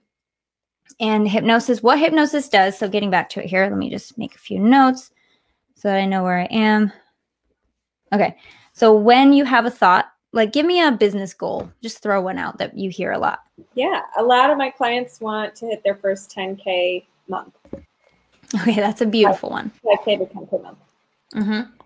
[0.99, 4.33] And hypnosis, what hypnosis does, so getting back to it here, let me just make
[4.35, 5.11] a few notes
[5.75, 6.91] so that I know where I am.
[8.13, 8.37] Okay.
[8.73, 12.37] So when you have a thought, like give me a business goal, just throw one
[12.37, 13.39] out that you hear a lot.
[13.75, 14.01] Yeah.
[14.17, 17.53] A lot of my clients want to hit their first 10K month.
[18.55, 18.75] Okay.
[18.75, 19.71] That's a beautiful one.
[19.83, 20.77] 5K to 10K month.
[21.35, 21.80] Mm-hmm.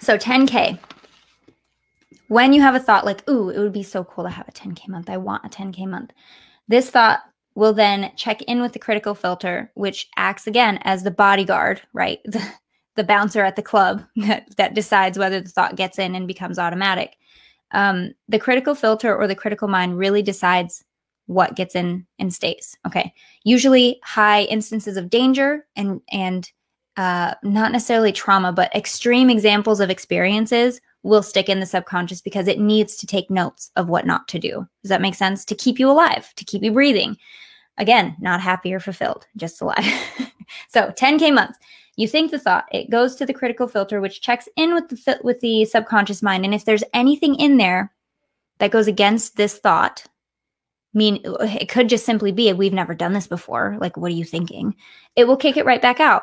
[0.00, 0.78] So 10K.
[2.28, 4.52] When you have a thought like, ooh, it would be so cool to have a
[4.52, 5.08] 10K month.
[5.08, 6.12] I want a 10K month.
[6.68, 7.20] This thought
[7.54, 12.20] will then check in with the critical filter, which acts again as the bodyguard, right?
[12.96, 16.26] The, the bouncer at the club that, that decides whether the thought gets in and
[16.26, 17.16] becomes automatic.
[17.72, 20.82] Um, the critical filter or the critical mind really decides
[21.26, 22.76] what gets in and stays.
[22.86, 23.12] Okay.
[23.44, 26.50] Usually high instances of danger and and
[26.96, 32.48] uh, not necessarily trauma, but extreme examples of experiences will stick in the subconscious because
[32.48, 34.66] it needs to take notes of what not to do.
[34.82, 35.44] Does that make sense?
[35.44, 37.16] To keep you alive, to keep you breathing.
[37.78, 39.84] Again, not happy or fulfilled, just alive.
[40.68, 41.58] so 10K months.
[41.96, 45.20] You think the thought, it goes to the critical filter, which checks in with the
[45.22, 46.44] with the subconscious mind.
[46.44, 47.92] And if there's anything in there
[48.58, 50.04] that goes against this thought,
[50.92, 53.76] mean it could just simply be we've never done this before.
[53.80, 54.74] Like, what are you thinking?
[55.14, 56.22] It will kick it right back out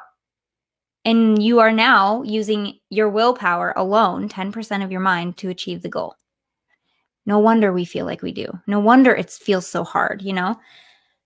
[1.05, 5.89] and you are now using your willpower alone, 10% of your mind, to achieve the
[5.89, 6.15] goal.
[7.25, 8.47] No wonder we feel like we do.
[8.67, 10.59] No wonder it feels so hard, you know?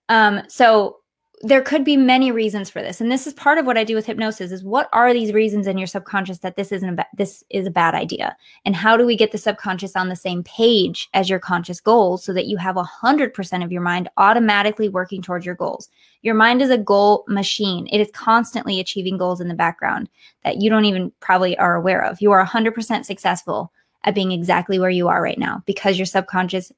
[0.09, 0.97] Um, so
[1.41, 2.99] there could be many reasons for this.
[2.99, 5.67] And this is part of what i do with hypnosis is what are these reasons
[5.67, 8.35] in your subconscious that this isn't a ba- this is a bad idea?
[8.65, 12.23] And how do we get the subconscious on the same page as your conscious goals
[12.23, 15.89] so that you have 100% of your mind automatically working towards your goals?
[16.23, 17.87] Your mind is a goal machine.
[17.91, 20.09] It is constantly achieving goals in the background
[20.43, 22.19] that you don't even probably are aware of.
[22.19, 23.71] You are 100% successful
[24.05, 26.71] at being exactly where you are right now because your subconscious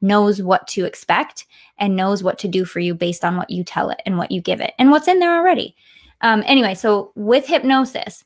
[0.00, 1.46] knows what to expect
[1.78, 4.30] and knows what to do for you based on what you tell it and what
[4.30, 5.74] you give it and what's in there already.
[6.20, 8.24] Um, anyway, so with hypnosis,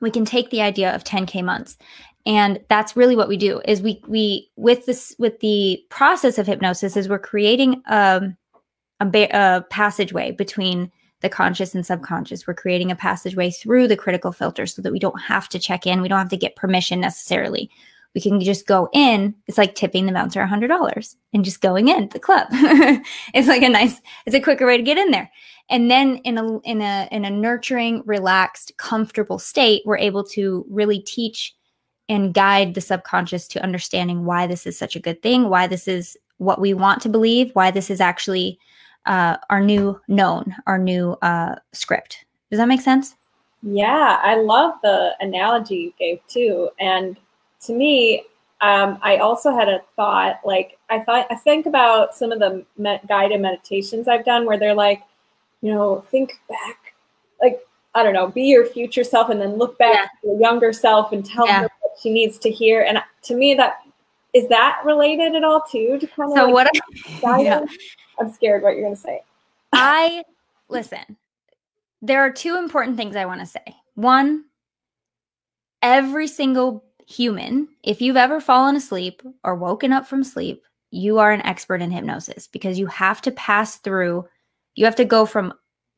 [0.00, 1.76] we can take the idea of 10k months.
[2.24, 6.46] And that's really what we do is we we with this with the process of
[6.46, 8.36] hypnosis is we're creating um,
[9.00, 12.46] a, a passageway between the conscious and subconscious.
[12.46, 15.86] We're creating a passageway through the critical filter so that we don't have to check
[15.86, 16.02] in.
[16.02, 17.70] We don't have to get permission necessarily
[18.16, 19.34] we can just go in.
[19.46, 22.48] It's like tipping the bouncer a hundred dollars and just going in the club.
[23.34, 25.30] it's like a nice, it's a quicker way to get in there.
[25.68, 30.64] And then in a in a in a nurturing, relaxed, comfortable state, we're able to
[30.70, 31.54] really teach
[32.08, 35.86] and guide the subconscious to understanding why this is such a good thing, why this
[35.86, 38.58] is what we want to believe, why this is actually
[39.04, 42.24] uh, our new known, our new uh, script.
[42.50, 43.14] Does that make sense?
[43.62, 46.70] Yeah, I love the analogy you gave too.
[46.80, 47.18] And
[47.66, 48.24] to me,
[48.60, 52.64] um, I also had a thought like I thought I think about some of the
[52.78, 55.02] med- guided meditations I've done where they're like,
[55.60, 56.94] you know, think back,
[57.40, 57.60] like
[57.94, 60.06] I don't know, be your future self, and then look back yeah.
[60.22, 61.62] to your younger self and tell yeah.
[61.62, 62.82] her what she needs to hear.
[62.82, 63.82] And to me, that
[64.32, 65.98] is that related at all too?
[65.98, 66.70] To kind of so like what?
[67.26, 67.64] I, yeah.
[68.18, 69.22] I'm scared what you're going to say.
[69.72, 70.24] I
[70.68, 71.16] listen.
[72.00, 73.64] There are two important things I want to say.
[73.94, 74.44] One,
[75.82, 81.32] every single human, if you've ever fallen asleep or woken up from sleep, you are
[81.32, 84.26] an expert in hypnosis because you have to pass through,
[84.74, 85.52] you have to go from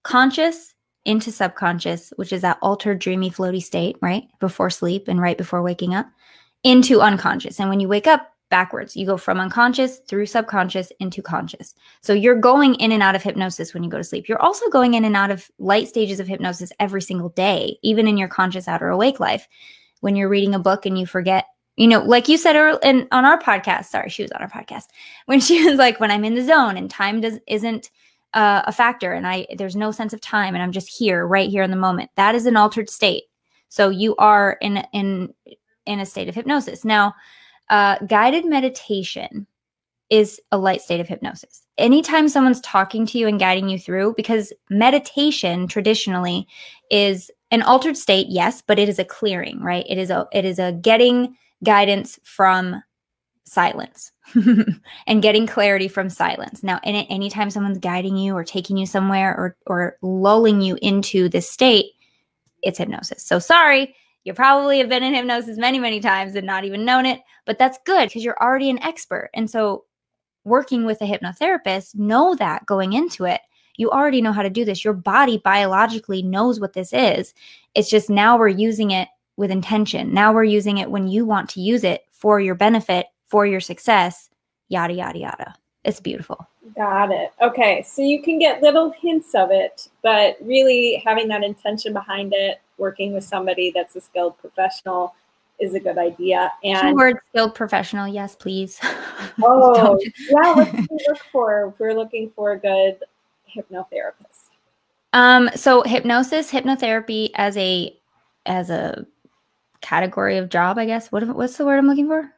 [0.05, 4.25] conscious into subconscious, which is that altered, dreamy, floaty state, right?
[4.41, 6.07] Before sleep and right before waking up,
[6.63, 7.59] into unconscious.
[7.59, 11.75] And when you wake up, backwards, you go from unconscious through subconscious into conscious.
[12.01, 14.27] So you're going in and out of hypnosis when you go to sleep.
[14.29, 18.09] You're also going in and out of light stages of hypnosis every single day, even
[18.09, 19.47] in your conscious outer awake life
[20.01, 23.07] when you're reading a book and you forget you know like you said earlier in,
[23.13, 24.85] on our podcast sorry she was on our podcast
[25.27, 27.91] when she was like when i'm in the zone and time does isn't
[28.35, 31.49] uh, a factor and i there's no sense of time and i'm just here right
[31.49, 33.25] here in the moment that is an altered state.
[33.69, 35.35] So you are in in
[35.87, 36.85] in a state of hypnosis.
[36.85, 37.15] Now
[37.71, 39.47] uh, guided meditation
[40.11, 41.67] is a light state of hypnosis.
[41.77, 46.49] Anytime someone's talking to you and guiding you through, because meditation traditionally
[46.91, 49.87] is an altered state, yes, but it is a clearing, right?
[49.89, 52.83] It is a it is a getting guidance from
[53.45, 54.13] silence
[55.07, 56.63] and getting clarity from silence.
[56.63, 60.79] Now, in it anytime someone's guiding you or taking you somewhere or or lulling you
[60.83, 61.87] into this state,
[62.63, 63.25] it's hypnosis.
[63.25, 67.07] So sorry, you probably have been in hypnosis many, many times and not even known
[67.07, 69.31] it, but that's good because you're already an expert.
[69.35, 69.85] And so
[70.45, 73.41] working with a hypnotherapist, know that going into it.
[73.79, 74.85] You already know how to do this.
[74.85, 77.33] Your body biologically knows what this is.
[77.75, 80.13] It's just now we're using it with intention.
[80.13, 83.61] Now we're using it when you want to use it for your benefit, for your
[83.61, 84.29] success,
[84.69, 85.55] yada, yada, yada.
[85.85, 86.47] It's beautiful.
[86.77, 87.33] Got it.
[87.41, 87.83] Okay.
[87.83, 92.61] So you can get little hints of it, but really having that intention behind it,
[92.79, 95.15] working with somebody that's a skilled professional
[95.61, 96.53] is a good idea.
[96.65, 98.79] And word skilled professional, yes, please.
[99.41, 99.99] Oh,
[100.31, 100.55] yeah.
[100.55, 101.75] What do we look for?
[101.79, 102.99] We're looking for a good
[103.55, 104.49] hypnotherapist.
[105.13, 107.97] Um, so hypnosis, hypnotherapy as a
[108.47, 109.07] as a
[109.81, 111.11] category of job, I guess.
[111.11, 112.31] What what's the word I'm looking for?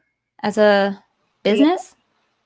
[0.43, 1.01] As a
[1.43, 1.95] business?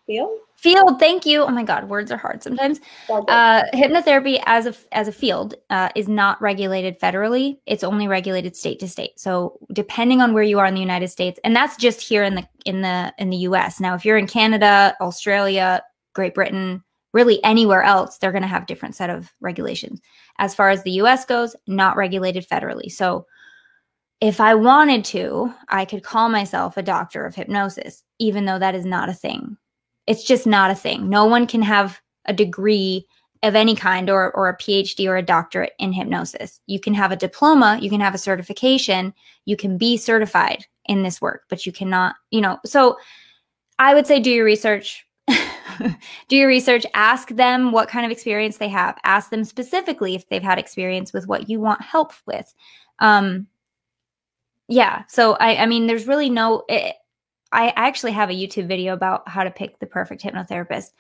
[0.08, 0.40] Field?
[0.56, 1.00] Field.
[1.00, 1.44] Thank you.
[1.44, 2.80] Oh my God, words are hard sometimes.
[3.10, 7.60] Uh, hypnotherapy as a as a field uh, is not regulated federally.
[7.66, 9.20] It's only regulated state to state.
[9.20, 12.36] So depending on where you are in the United States, and that's just here in
[12.36, 13.80] the in the in the U.S.
[13.80, 16.84] Now, if you're in Canada, Australia, Great Britain,
[17.16, 20.02] really anywhere else, they're going to have different set of regulations.
[20.38, 21.26] As far as the U.S.
[21.26, 22.92] goes, not regulated federally.
[22.92, 23.26] So
[24.20, 28.76] if I wanted to, I could call myself a doctor of hypnosis, even though that
[28.76, 29.56] is not a thing.
[30.08, 31.10] It's just not a thing.
[31.10, 33.08] No one can have a degree
[33.44, 36.60] of any kind or, or a PhD or a doctorate in hypnosis.
[36.66, 39.14] You can have a diploma, you can have a certification,
[39.46, 42.60] you can be certified in this work, but you cannot, you know.
[42.66, 42.98] So
[43.80, 45.06] I would say do your research.
[46.28, 50.28] do your research, ask them what kind of experience they have, ask them specifically if
[50.30, 52.54] they've had experience with what you want help with.
[53.00, 53.48] Um,
[54.68, 56.96] yeah so i i mean there's really no it,
[57.56, 60.92] I actually have a YouTube video about how to pick the perfect hypnotherapist.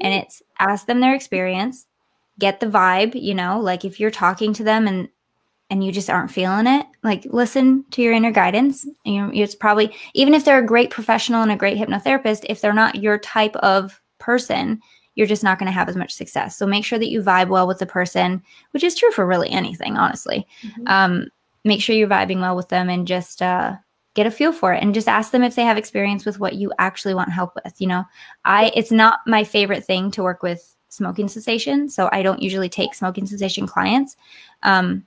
[0.00, 1.86] And it's ask them their experience,
[2.38, 5.08] get the vibe, you know, like if you're talking to them and
[5.70, 8.86] and you just aren't feeling it, like listen to your inner guidance.
[9.06, 12.72] And it's probably even if they're a great professional and a great hypnotherapist, if they're
[12.72, 14.80] not your type of person,
[15.14, 16.56] you're just not going to have as much success.
[16.56, 19.50] So make sure that you vibe well with the person, which is true for really
[19.50, 20.46] anything, honestly.
[20.62, 20.88] Mm-hmm.
[20.88, 21.28] Um,
[21.64, 23.76] make sure you're vibing well with them and just uh,
[24.14, 26.54] get a feel for it and just ask them if they have experience with what
[26.54, 28.04] you actually want help with you know
[28.44, 32.68] i it's not my favorite thing to work with smoking cessation so i don't usually
[32.68, 34.16] take smoking cessation clients
[34.62, 35.04] um,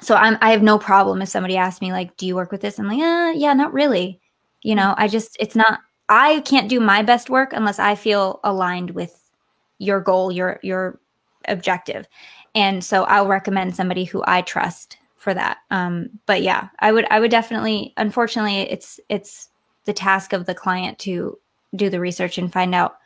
[0.00, 2.60] so i'm i have no problem if somebody asks me like do you work with
[2.60, 4.20] this i'm like uh, yeah not really
[4.62, 8.40] you know i just it's not i can't do my best work unless i feel
[8.44, 9.30] aligned with
[9.78, 10.98] your goal your your
[11.46, 12.06] objective
[12.54, 15.58] and so i'll recommend somebody who i trust for that.
[15.70, 17.92] Um, but yeah, I would I would definitely.
[17.96, 19.50] Unfortunately, it's it's
[19.84, 21.38] the task of the client to
[21.76, 22.96] do the research and find out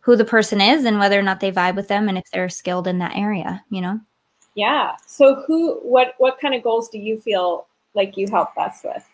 [0.00, 2.50] who the person is and whether or not they vibe with them and if they're
[2.50, 3.64] skilled in that area.
[3.70, 4.00] You know.
[4.54, 4.96] Yeah.
[5.06, 9.08] So who what what kind of goals do you feel like you help best with?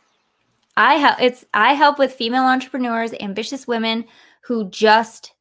[0.81, 4.07] I help it's I help with female entrepreneurs, ambitious women
[4.43, 5.35] who just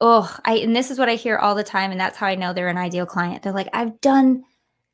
[0.00, 2.36] oh, I and this is what I hear all the time and that's how I
[2.36, 3.42] know they're an ideal client.
[3.42, 4.44] They're like, "I've done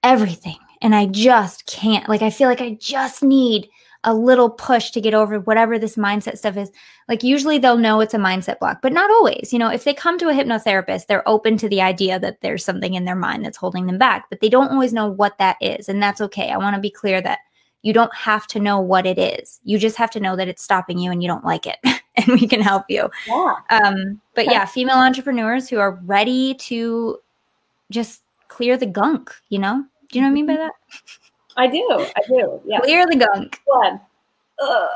[0.03, 2.09] everything and I just can't.
[2.09, 3.69] Like, I feel like I just need
[4.05, 6.71] a little push to get over whatever this mindset stuff is.
[7.09, 9.53] Like, usually they'll know it's a mindset block, but not always.
[9.53, 12.65] You know, if they come to a hypnotherapist, they're open to the idea that there's
[12.65, 15.57] something in their mind that's holding them back, but they don't always know what that
[15.61, 15.89] is.
[15.89, 16.51] And that's okay.
[16.51, 17.41] I want to be clear that
[17.83, 19.61] you don't have to know what it is.
[19.65, 21.79] You just have to know that it's stopping you and you don't like it.
[22.17, 23.11] and we can help you.
[23.27, 23.55] Yeah.
[23.71, 24.53] Um, but okay.
[24.53, 27.19] yeah, female entrepreneurs who are ready to
[27.91, 29.85] just clear the gunk, you know?
[30.11, 30.73] Do you know what I mean by that?
[31.57, 31.87] I do.
[31.91, 32.61] I do.
[32.67, 32.81] Yeah.
[32.81, 33.61] Clear the gunk.
[33.79, 33.99] Yeah.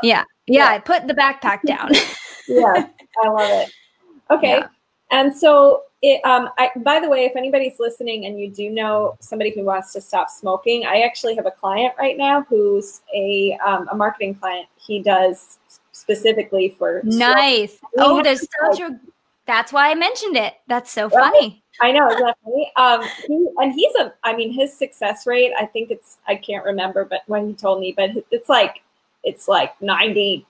[0.02, 0.24] yeah.
[0.46, 0.78] Yeah.
[0.78, 1.90] Put the backpack down.
[2.48, 2.86] yeah.
[3.22, 3.72] I love it.
[4.28, 4.58] Okay.
[4.58, 4.66] Yeah.
[5.12, 9.16] And so, it, um, I, by the way, if anybody's listening and you do know
[9.20, 13.58] somebody who wants to stop smoking, I actually have a client right now who's a
[13.66, 14.68] um, a marketing client.
[14.76, 15.58] He does
[15.90, 17.78] specifically for nice.
[17.98, 19.00] Oh, there's such a.
[19.46, 20.54] That's why I mentioned it.
[20.68, 21.62] That's so funny.
[21.80, 22.70] I know exactly.
[22.76, 24.14] Um, he, and he's a.
[24.22, 25.52] I mean, his success rate.
[25.58, 26.18] I think it's.
[26.28, 28.82] I can't remember, but when he told me, but it's like
[29.24, 30.46] it's like ninety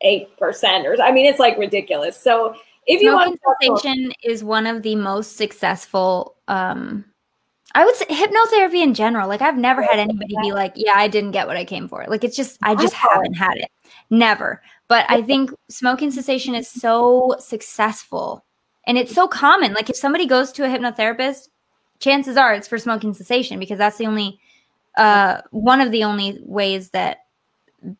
[0.00, 2.18] eight percent, or I mean, it's like ridiculous.
[2.18, 2.56] So
[2.86, 6.36] if you Smoking want, cessation is one of the most successful.
[6.48, 7.04] Um,
[7.74, 9.28] I would say hypnotherapy in general.
[9.28, 12.04] Like I've never had anybody be like, "Yeah, I didn't get what I came for."
[12.08, 13.70] Like it's just, I just haven't had it.
[14.10, 14.62] Never.
[14.88, 18.44] But I think smoking cessation is so successful
[18.86, 19.74] And it's so common.
[19.74, 21.48] Like if somebody goes to a hypnotherapist,
[21.98, 24.38] chances are it's for smoking cessation because that's the only
[24.96, 27.26] uh, one of the only ways that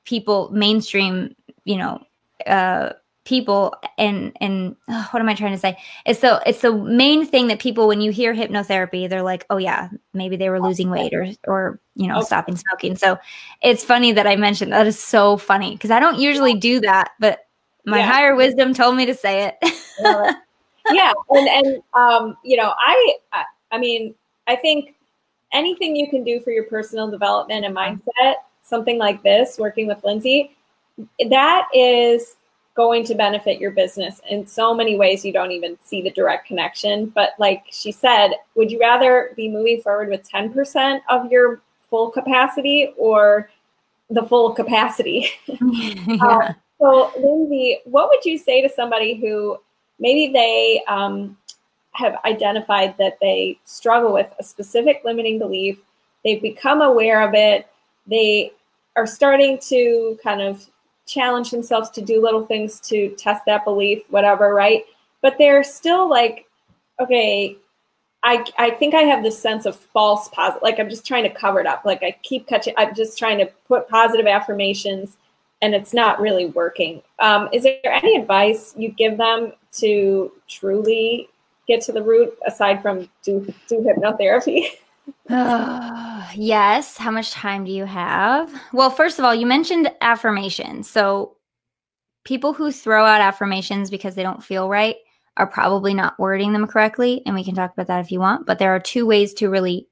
[0.04, 1.34] people mainstream,
[1.64, 2.00] you know,
[2.46, 2.92] uh,
[3.26, 5.76] people and and oh, what am I trying to say?
[6.06, 9.58] It's the it's the main thing that people when you hear hypnotherapy, they're like, oh
[9.58, 12.26] yeah, maybe they were losing weight or or you know okay.
[12.26, 12.96] stopping smoking.
[12.96, 13.18] So
[13.60, 17.10] it's funny that I mentioned that is so funny because I don't usually do that,
[17.20, 17.40] but
[17.84, 18.10] my yeah.
[18.10, 19.56] higher wisdom told me to say it.
[20.90, 23.18] yeah, and and um, you know, I
[23.70, 24.14] I mean,
[24.46, 24.94] I think
[25.52, 30.02] anything you can do for your personal development and mindset, something like this, working with
[30.04, 30.56] Lindsay,
[31.28, 32.36] that is
[32.76, 36.46] going to benefit your business in so many ways you don't even see the direct
[36.46, 37.06] connection.
[37.06, 42.10] But like she said, would you rather be moving forward with 10% of your full
[42.10, 43.50] capacity or
[44.10, 45.30] the full capacity?
[45.46, 46.16] yeah.
[46.20, 49.58] uh, so, Lindsay, what would you say to somebody who
[49.98, 51.38] maybe they um,
[51.92, 55.78] have identified that they struggle with a specific limiting belief?
[56.24, 57.68] They've become aware of it.
[58.06, 58.52] They
[58.96, 60.66] are starting to kind of
[61.06, 64.84] challenge themselves to do little things to test that belief, whatever, right?
[65.22, 66.46] But they're still like,
[67.00, 67.56] okay,
[68.22, 70.62] I, I think I have this sense of false positive.
[70.62, 71.84] Like I'm just trying to cover it up.
[71.84, 75.16] Like I keep catching, I'm just trying to put positive affirmations
[75.62, 77.02] and it's not really working.
[77.18, 81.28] Um, is there any advice you give them to truly
[81.66, 84.66] get to the root aside from do, do hypnotherapy?
[85.28, 86.96] Uh, yes.
[86.96, 88.52] How much time do you have?
[88.72, 90.88] Well, first of all, you mentioned affirmations.
[90.88, 91.36] So
[92.24, 94.96] people who throw out affirmations because they don't feel right
[95.36, 97.22] are probably not wording them correctly.
[97.26, 98.46] And we can talk about that if you want.
[98.46, 99.88] But there are two ways to really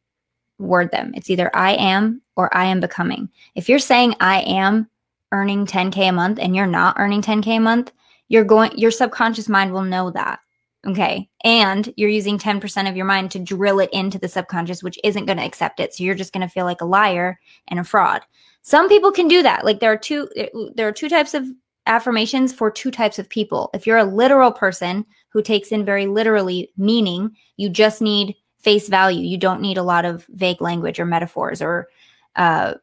[0.58, 3.28] word them it's either I am or I am becoming.
[3.54, 4.88] If you're saying I am
[5.32, 7.92] earning 10K a month and you're not earning 10K a month,
[8.28, 10.40] you're going, your subconscious mind will know that.
[10.86, 11.28] Okay.
[11.44, 15.24] And you're using 10% of your mind to drill it into the subconscious, which isn't
[15.24, 15.94] going to accept it.
[15.94, 18.22] So you're just going to feel like a liar and a fraud.
[18.62, 19.64] Some people can do that.
[19.64, 20.28] Like there are two
[20.74, 21.46] there are two types of
[21.86, 23.70] affirmations for two types of people.
[23.74, 28.88] If you're a literal person who takes in very literally meaning, you just need face
[28.88, 29.26] value.
[29.26, 31.88] You don't need a lot of vague language or metaphors or
[32.36, 32.74] uh,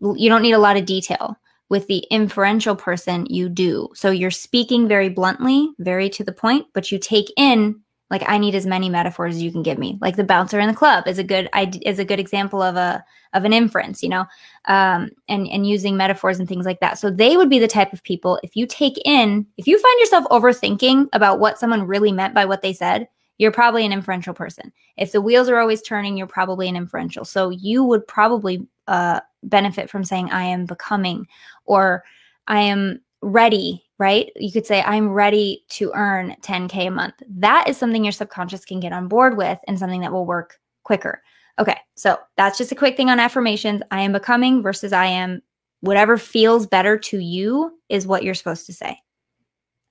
[0.00, 1.36] you don't need a lot of detail
[1.68, 3.88] with the inferential person, you do.
[3.94, 8.38] So you're speaking very bluntly, very to the point, but you take in like I
[8.38, 9.98] need as many metaphors as you can give me.
[10.00, 11.48] Like the bouncer in the club is a good
[11.82, 14.24] is a good example of a of an inference, you know,
[14.66, 16.98] um, and and using metaphors and things like that.
[16.98, 20.00] So they would be the type of people if you take in if you find
[20.00, 23.08] yourself overthinking about what someone really meant by what they said,
[23.38, 24.72] you're probably an inferential person.
[24.96, 27.24] If the wheels are always turning, you're probably an inferential.
[27.24, 31.26] So you would probably uh, benefit from saying I am becoming
[31.64, 32.04] or
[32.46, 34.30] I am ready, right?
[34.36, 37.14] You could say I'm ready to earn 10K a month.
[37.28, 40.58] That is something your subconscious can get on board with and something that will work
[40.84, 41.22] quicker.
[41.58, 43.80] Okay, so that's just a quick thing on affirmations.
[43.90, 45.42] I am becoming versus I am
[45.80, 48.98] whatever feels better to you is what you're supposed to say.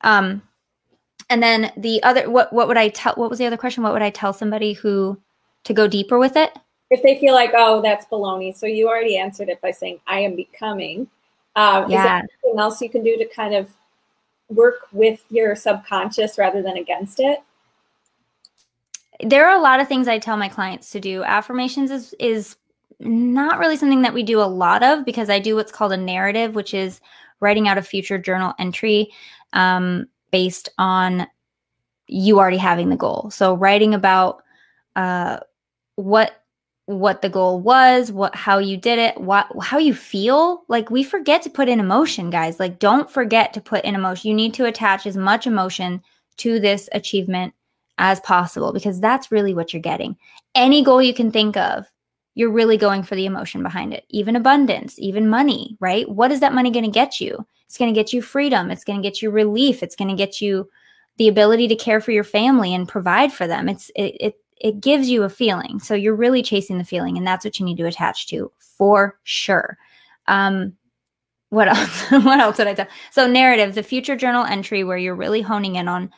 [0.02, 0.44] Um,
[1.30, 3.82] and then the other what what would I tell what was the other question?
[3.82, 5.20] What would I tell somebody who
[5.64, 6.56] to go deeper with it?
[6.96, 8.56] If they feel like, oh, that's baloney.
[8.56, 11.08] So you already answered it by saying, I am becoming.
[11.56, 11.98] Uh, yeah.
[11.98, 13.70] Is there anything else you can do to kind of
[14.50, 17.40] work with your subconscious rather than against it?
[19.22, 21.24] There are a lot of things I tell my clients to do.
[21.24, 22.56] Affirmations is is
[23.00, 25.98] not really something that we do a lot of because I do what's called a
[25.98, 27.02] narrative, which is
[27.42, 29.12] writing out a future journal entry
[29.54, 31.28] um, based on
[32.08, 33.30] you already having the goal.
[33.32, 34.44] So writing about
[34.96, 35.40] uh,
[35.96, 36.45] what
[36.88, 40.64] what the goal was, what how you did it, what how you feel.
[40.68, 42.60] Like we forget to put in emotion, guys.
[42.60, 44.30] Like don't forget to put in emotion.
[44.30, 46.02] You need to attach as much emotion
[46.38, 47.54] to this achievement
[47.98, 50.16] as possible because that's really what you're getting.
[50.54, 51.86] Any goal you can think of,
[52.36, 54.06] you're really going for the emotion behind it.
[54.10, 56.08] Even abundance, even money, right?
[56.10, 57.46] What is that money going to get you?
[57.66, 60.16] It's going to get you freedom, it's going to get you relief, it's going to
[60.16, 60.70] get you
[61.18, 63.70] the ability to care for your family and provide for them.
[63.70, 65.80] It's it, it it gives you a feeling.
[65.80, 69.20] So you're really chasing the feeling, and that's what you need to attach to for
[69.24, 69.78] sure.
[70.28, 70.74] Um,
[71.50, 72.12] what else?
[72.12, 72.88] what else did I tell?
[73.12, 76.12] So narrative, the future journal entry where you're really honing in on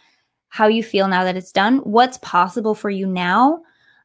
[0.49, 3.61] how you feel now that it's done, what's possible for you now.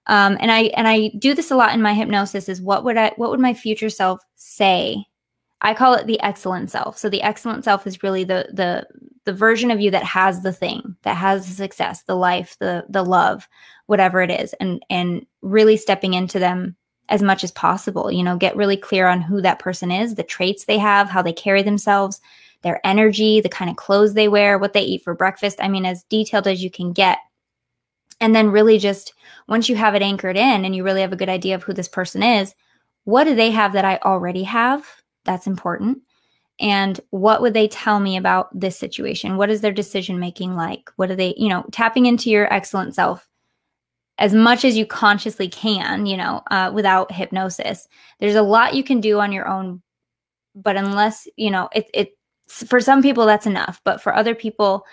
[0.09, 2.49] Um, and I and I do this a lot in my hypnosis.
[2.49, 5.05] Is what would I what would my future self say?
[5.61, 6.99] I call it the excellent self.
[6.99, 8.87] So the excellent self is really the the
[9.25, 12.85] the version of you that has the thing, that has the success, the life, the
[12.89, 13.49] the love,
[13.87, 16.77] whatever it is and and really stepping into them
[17.09, 20.23] as much as possible you know get really clear on who that person is the
[20.23, 22.21] traits they have how they carry themselves
[22.63, 25.59] their energy, the kind of clothes they wear, what they eat for breakfast.
[25.61, 27.19] I mean, as detailed as you can get.
[28.21, 29.15] And then really just
[29.49, 31.73] once you have it anchored in and you really have a good idea of who
[31.73, 32.55] this person is,
[33.05, 34.87] what do they have that I already have?
[35.25, 35.99] That's important.
[36.61, 39.37] And what would they tell me about this situation?
[39.37, 40.91] What is their decision making like?
[40.97, 43.29] What are they, you know, tapping into your excellent self
[44.23, 47.89] as much as you consciously can, you know, uh, without hypnosis.
[48.21, 49.83] There's a lot you can do on your own,
[50.55, 52.17] but unless, you know, it, it,
[52.47, 54.87] for some people that's enough, but for other people,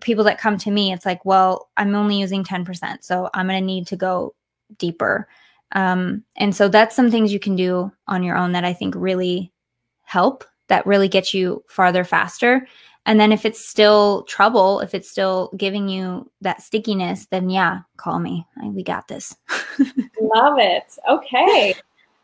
[0.00, 3.04] people that come to me, it's like, well, I'm only using 10%.
[3.04, 4.34] So I'm going to need to go
[4.78, 5.28] deeper.
[5.72, 8.94] Um, and so that's some things you can do on your own that I think
[8.96, 9.52] really
[10.00, 12.66] help, that really get you farther faster.
[13.04, 17.80] And then if it's still trouble, if it's still giving you that stickiness, then yeah,
[17.96, 18.46] call me.
[18.62, 19.36] We got this.
[20.20, 20.84] Love it.
[21.08, 21.74] Okay.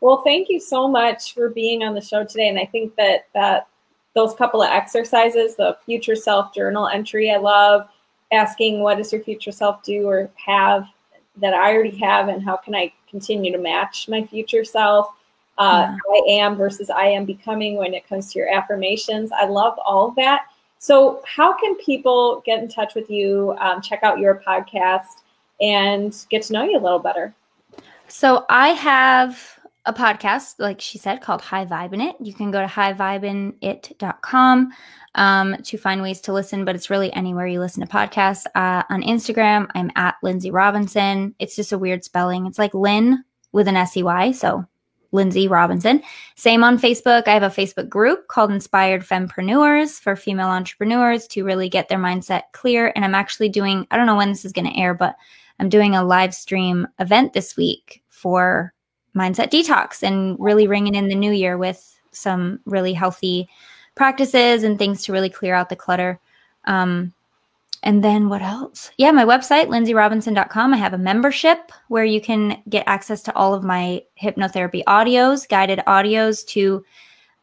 [0.01, 2.47] Well, thank you so much for being on the show today.
[2.47, 3.67] And I think that that
[4.15, 7.87] those couple of exercises, the future self journal entry, I love
[8.31, 10.87] asking what does your future self do or have
[11.37, 15.07] that I already have, and how can I continue to match my future self?
[15.57, 15.97] Uh, yeah.
[16.09, 19.31] I am versus I am becoming when it comes to your affirmations.
[19.31, 20.43] I love all of that.
[20.79, 25.21] So, how can people get in touch with you, um, check out your podcast,
[25.61, 27.35] and get to know you a little better?
[28.07, 32.15] So, I have a podcast, like she said, called High Vibe in It.
[32.21, 34.73] You can go to highvibeinit.com
[35.15, 38.45] um, to find ways to listen, but it's really anywhere you listen to podcasts.
[38.55, 41.35] Uh, on Instagram, I'm at Lindsay Robinson.
[41.39, 42.45] It's just a weird spelling.
[42.45, 44.31] It's like Lynn with an S E Y.
[44.31, 44.65] So
[45.11, 46.01] Lindsay Robinson.
[46.35, 47.27] Same on Facebook.
[47.27, 51.97] I have a Facebook group called Inspired Fempreneurs for female entrepreneurs to really get their
[51.97, 52.91] mindset clear.
[52.95, 55.15] And I'm actually doing, I don't know when this is going to air, but
[55.59, 58.73] I'm doing a live stream event this week for
[59.15, 63.49] Mindset Detox and really ringing in the new year with some really healthy
[63.95, 66.19] practices and things to really clear out the clutter.
[66.65, 67.13] Um,
[67.83, 68.91] and then what else?
[68.97, 70.73] Yeah, my website, lindsayrobinson.com.
[70.73, 75.47] I have a membership where you can get access to all of my hypnotherapy audios,
[75.47, 76.83] guided audios to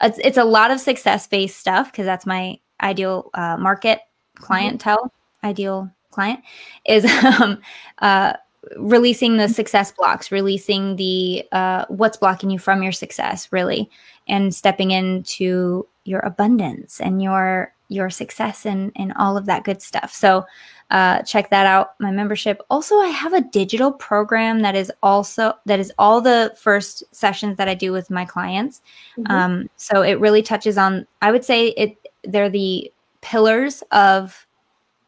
[0.02, 4.00] it's, it's a lot of success based stuff because that's my ideal uh, market
[4.34, 5.46] clientele, mm-hmm.
[5.46, 6.40] ideal client
[6.86, 7.04] is
[7.40, 7.60] um,
[7.98, 8.34] uh,
[8.76, 13.88] releasing the success blocks, releasing the uh, what's blocking you from your success, really,
[14.28, 19.80] and stepping into your abundance and your your success and and all of that good
[19.80, 20.12] stuff.
[20.12, 20.44] So
[20.90, 21.94] uh, check that out.
[21.98, 22.62] My membership.
[22.70, 27.56] Also, I have a digital program that is also that is all the first sessions
[27.56, 28.82] that I do with my clients.
[29.18, 29.32] Mm-hmm.
[29.32, 31.06] Um, so it really touches on.
[31.22, 31.96] I would say it.
[32.24, 34.46] They're the pillars of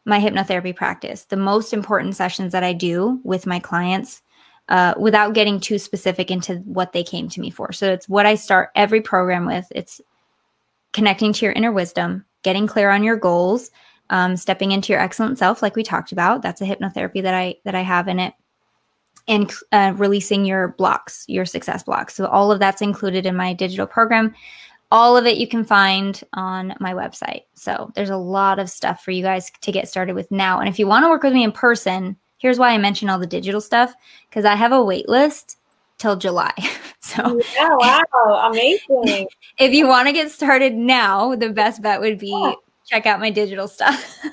[0.05, 1.25] my hypnotherapy practice.
[1.25, 4.21] The most important sessions that I do with my clients.
[4.67, 7.71] Uh, without getting too specific into what they came to me for.
[7.71, 9.65] So it's what I start every program with.
[9.71, 9.99] It's
[10.93, 13.71] connecting to your inner wisdom, getting clear on your goals,
[14.09, 16.41] um, stepping into your excellent self, like we talked about.
[16.41, 18.33] That's a hypnotherapy that I that I have in it,
[19.27, 22.15] and uh, releasing your blocks, your success blocks.
[22.15, 24.33] So all of that's included in my digital program.
[24.91, 27.43] All of it you can find on my website.
[27.53, 30.59] So there's a lot of stuff for you guys to get started with now.
[30.59, 33.19] And if you want to work with me in person, here's why I mention all
[33.19, 33.93] the digital stuff
[34.27, 35.58] because I have a wait list
[35.99, 36.53] till July.
[37.01, 39.27] So yeah, wow, amazing.
[39.57, 42.53] if you want to get started now, the best bet would be yeah.
[42.85, 44.19] check out my digital stuff.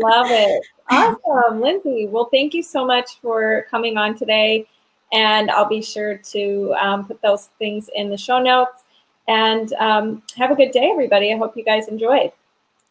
[0.00, 0.64] Love it.
[0.88, 2.06] Awesome, Lindsay.
[2.06, 4.66] Well, thank you so much for coming on today.
[5.12, 8.84] And I'll be sure to um, put those things in the show notes.
[9.28, 11.34] And um, have a good day, everybody.
[11.34, 12.30] I hope you guys enjoyed.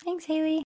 [0.03, 0.64] Thanks, Haley.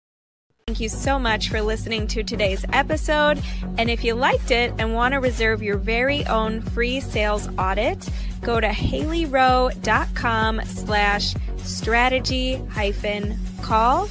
[0.69, 3.43] Thank you so much for listening to today's episode.
[3.79, 8.07] And if you liked it and want to reserve your very own free sales audit,
[8.43, 14.11] go to haleyrowe.com slash strategy hyphen call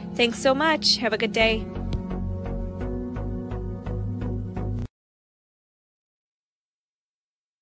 [0.15, 0.97] Thanks so much.
[0.97, 1.65] Have a good day.